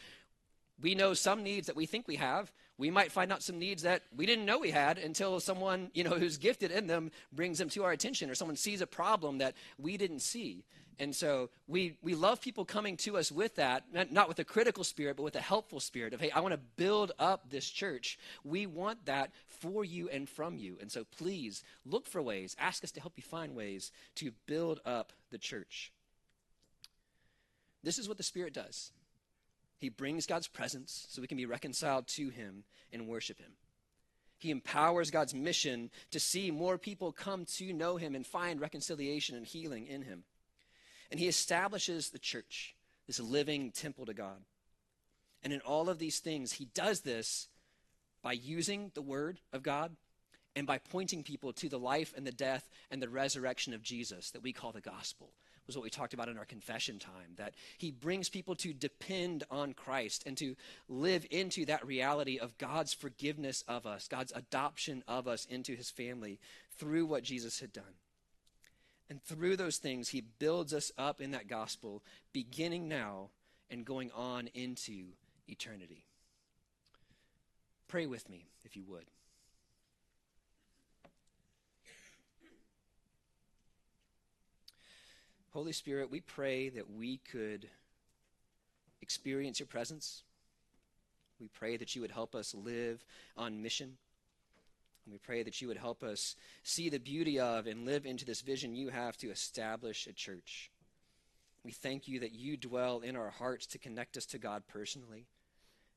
we 0.82 0.96
know 0.96 1.14
some 1.14 1.44
needs 1.44 1.68
that 1.68 1.76
we 1.76 1.86
think 1.86 2.08
we 2.08 2.18
have. 2.18 2.52
We 2.78 2.92
might 2.92 3.12
find 3.12 3.32
out 3.32 3.42
some 3.42 3.58
needs 3.58 3.84
that 3.84 4.04
we 4.16 4.26
didn't 4.26 4.46
know 4.46 4.60
we 4.60 4.70
had 4.70 5.00
until 5.00 5.40
someone, 5.40 5.90
you 5.94 6.04
know, 6.04 6.12
who's 6.20 6.38
gifted 6.38 6.72
in 6.72 6.88
them 6.88 7.12
brings 7.32 7.58
them 7.58 7.70
to 7.70 7.84
our 7.84 7.92
attention 7.92 8.30
or 8.30 8.36
someone 8.36 8.56
sees 8.56 8.82
a 8.82 8.88
problem 8.88 9.40
that 9.40 9.56
we 9.78 9.98
didn't 9.98 10.20
see. 10.22 10.64
And 11.00 11.16
so 11.16 11.50
we, 11.68 11.96
we 12.02 12.16
love 12.16 12.42
people 12.42 12.66
coming 12.66 12.98
to 12.98 13.18
us 13.18 13.32
with 13.32 13.56
that, 13.56 13.84
not 14.12 14.28
with 14.28 14.40
a 14.40 14.44
critical 14.44 14.84
spirit, 14.84 15.16
but 15.18 15.24
with 15.24 15.36
a 15.36 15.42
helpful 15.42 15.80
spirit 15.80 16.14
of, 16.14 16.20
hey, 16.20 16.32
I 16.32 16.40
want 16.40 16.54
to 16.54 16.60
build 16.76 17.12
up 17.20 17.50
this 17.52 17.70
church. 17.70 18.18
We 18.44 18.66
want 18.66 19.06
that 19.06 19.32
for 19.46 19.86
you 19.86 20.10
and 20.10 20.28
from 20.28 20.58
you. 20.58 20.78
And 20.82 20.92
so 20.92 21.04
please 21.04 21.64
look 21.86 22.08
for 22.08 22.22
ways, 22.22 22.56
ask 22.60 22.84
us 22.84 22.92
to 22.94 23.00
help 23.00 23.14
you 23.16 23.24
find 23.24 23.56
ways 23.56 23.92
to 24.16 24.32
build 24.48 24.80
up 24.86 25.14
the 25.30 25.38
church. 25.38 25.92
This 27.84 28.00
is 28.00 28.08
what 28.08 28.18
the 28.18 28.24
Spirit 28.24 28.54
does. 28.54 28.92
He 29.78 29.90
brings 29.90 30.26
God's 30.26 30.48
presence 30.48 31.06
so 31.10 31.22
we 31.22 31.28
can 31.28 31.38
be 31.38 31.46
reconciled 31.46 32.08
to 32.10 32.30
Him 32.30 32.64
and 32.92 33.08
worship 33.08 33.40
Him. 33.40 33.54
He 34.40 34.52
empowers 34.52 35.12
God's 35.12 35.34
mission 35.34 35.90
to 36.12 36.20
see 36.20 36.52
more 36.52 36.78
people 36.78 37.12
come 37.12 37.46
to 37.58 37.74
know 37.74 37.98
Him 37.98 38.16
and 38.16 38.26
find 38.26 38.62
reconciliation 38.62 39.36
and 39.36 39.46
healing 39.46 39.88
in 39.88 40.04
Him. 40.04 40.24
And 41.12 41.20
He 41.20 41.28
establishes 41.28 42.10
the 42.10 42.20
church, 42.20 42.76
this 43.06 43.20
living 43.20 43.72
temple 43.72 44.06
to 44.06 44.14
God. 44.14 44.42
And 45.44 45.54
in 45.54 45.62
all 45.62 45.90
of 45.90 46.00
these 46.00 46.20
things, 46.20 46.54
He 46.54 46.66
does 46.74 47.02
this 47.02 47.48
by 48.22 48.34
using 48.34 48.92
the 48.94 49.02
Word 49.02 49.40
of 49.54 49.64
God 49.64 49.96
and 50.56 50.66
by 50.66 50.80
pointing 50.80 51.24
people 51.24 51.54
to 51.54 51.70
the 51.70 51.80
life 51.80 52.14
and 52.18 52.26
the 52.26 52.32
death 52.32 52.68
and 52.90 53.02
the 53.02 53.10
resurrection 53.10 53.74
of 53.74 53.84
Jesus 53.84 54.32
that 54.32 54.42
we 54.42 54.54
call 54.54 54.72
the 54.72 54.82
gospel 54.82 55.30
was 55.68 55.76
what 55.76 55.84
we 55.84 55.90
talked 55.90 56.14
about 56.14 56.30
in 56.30 56.38
our 56.38 56.46
confession 56.46 56.98
time 56.98 57.36
that 57.36 57.54
he 57.78 57.92
brings 57.92 58.30
people 58.30 58.56
to 58.56 58.74
depend 58.74 59.44
on 59.52 59.74
Christ 59.74 60.24
and 60.26 60.38
to 60.38 60.56
live 60.88 61.26
into 61.30 61.66
that 61.66 61.86
reality 61.86 62.40
of 62.40 62.58
God's 62.58 62.94
forgiveness 62.94 63.64
of 63.68 63.86
us, 63.86 64.08
God's 64.08 64.32
adoption 64.34 65.04
of 65.08 65.28
us 65.28 65.46
into 65.46 65.76
his 65.76 65.92
family 65.92 66.40
through 66.78 67.06
what 67.06 67.24
Jesus 67.24 67.60
had 67.60 67.74
done. 67.74 67.84
And 69.10 69.22
through 69.24 69.58
those 69.58 69.78
things, 69.78 70.10
he 70.10 70.22
builds 70.22 70.74
us 70.74 70.92
up 70.98 71.22
in 71.22 71.32
that 71.32 71.48
gospel, 71.48 72.04
beginning 72.34 72.88
now 72.88 73.30
and 73.70 73.86
going 73.86 74.12
on 74.12 74.50
into 74.54 75.08
eternity. 75.48 76.04
Pray 77.88 78.06
with 78.06 78.30
me, 78.30 78.48
if 78.66 78.76
you 78.76 78.84
would. 78.88 79.06
Holy 85.52 85.72
Spirit, 85.72 86.12
we 86.12 86.22
pray 86.22 86.70
that 86.70 86.92
we 86.92 87.18
could 87.32 87.68
experience 89.02 89.60
your 89.60 89.68
presence. 89.68 90.24
We 91.40 91.48
pray 91.48 91.78
that 91.78 91.96
you 91.96 92.02
would 92.02 92.12
help 92.12 92.36
us 92.36 92.54
live 92.54 93.04
on 93.38 93.62
mission. 93.62 93.98
And 95.06 95.14
we 95.14 95.20
pray 95.20 95.44
that 95.44 95.62
you 95.62 95.68
would 95.70 95.78
help 95.78 96.04
us 96.04 96.36
see 96.64 96.90
the 96.90 97.00
beauty 97.00 97.40
of 97.40 97.66
and 97.66 97.86
live 97.86 98.06
into 98.06 98.26
this 98.26 98.42
vision 98.42 98.76
you 98.76 98.90
have 98.90 99.16
to 99.18 99.32
establish 99.32 100.06
a 100.06 100.14
church. 100.14 100.70
We 101.64 101.72
thank 101.72 102.08
you 102.08 102.20
that 102.20 102.34
you 102.34 102.58
dwell 102.58 103.00
in 103.00 103.16
our 103.16 103.30
hearts 103.30 103.66
to 103.68 103.78
connect 103.78 104.18
us 104.18 104.26
to 104.28 104.38
God 104.38 104.64
personally. 104.68 105.28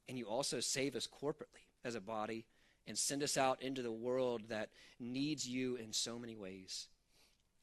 And 0.08 0.16
you 0.16 0.26
also 0.26 0.60
save 0.60 0.94
us 0.96 1.08
corporately 1.08 1.66
as 1.84 1.94
a 1.94 2.00
body 2.00 2.44
and 2.86 2.96
send 2.96 3.22
us 3.22 3.36
out 3.36 3.62
into 3.62 3.82
the 3.82 3.92
world 3.92 4.42
that 4.48 4.70
needs 4.98 5.48
you 5.48 5.76
in 5.76 5.92
so 5.92 6.18
many 6.18 6.36
ways. 6.36 6.88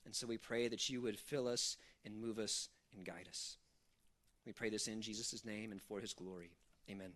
And 0.08 0.15
so 0.15 0.26
we 0.26 0.38
pray 0.38 0.70
that 0.70 0.89
you 0.89 1.02
would 1.02 1.20
fill 1.20 1.50
us 1.50 1.76
and 2.06 2.15
move 2.15 2.39
us 2.39 2.70
and 2.96 3.06
guide 3.06 3.28
us. 3.30 3.58
We 4.46 4.54
pray 4.54 4.70
this 4.70 4.88
in 4.88 5.02
Jesus' 5.02 5.43
name 5.43 5.74
and 5.74 5.82
for 5.82 6.00
his 6.00 6.13
glory. 6.13 6.52
Amen. 6.89 7.12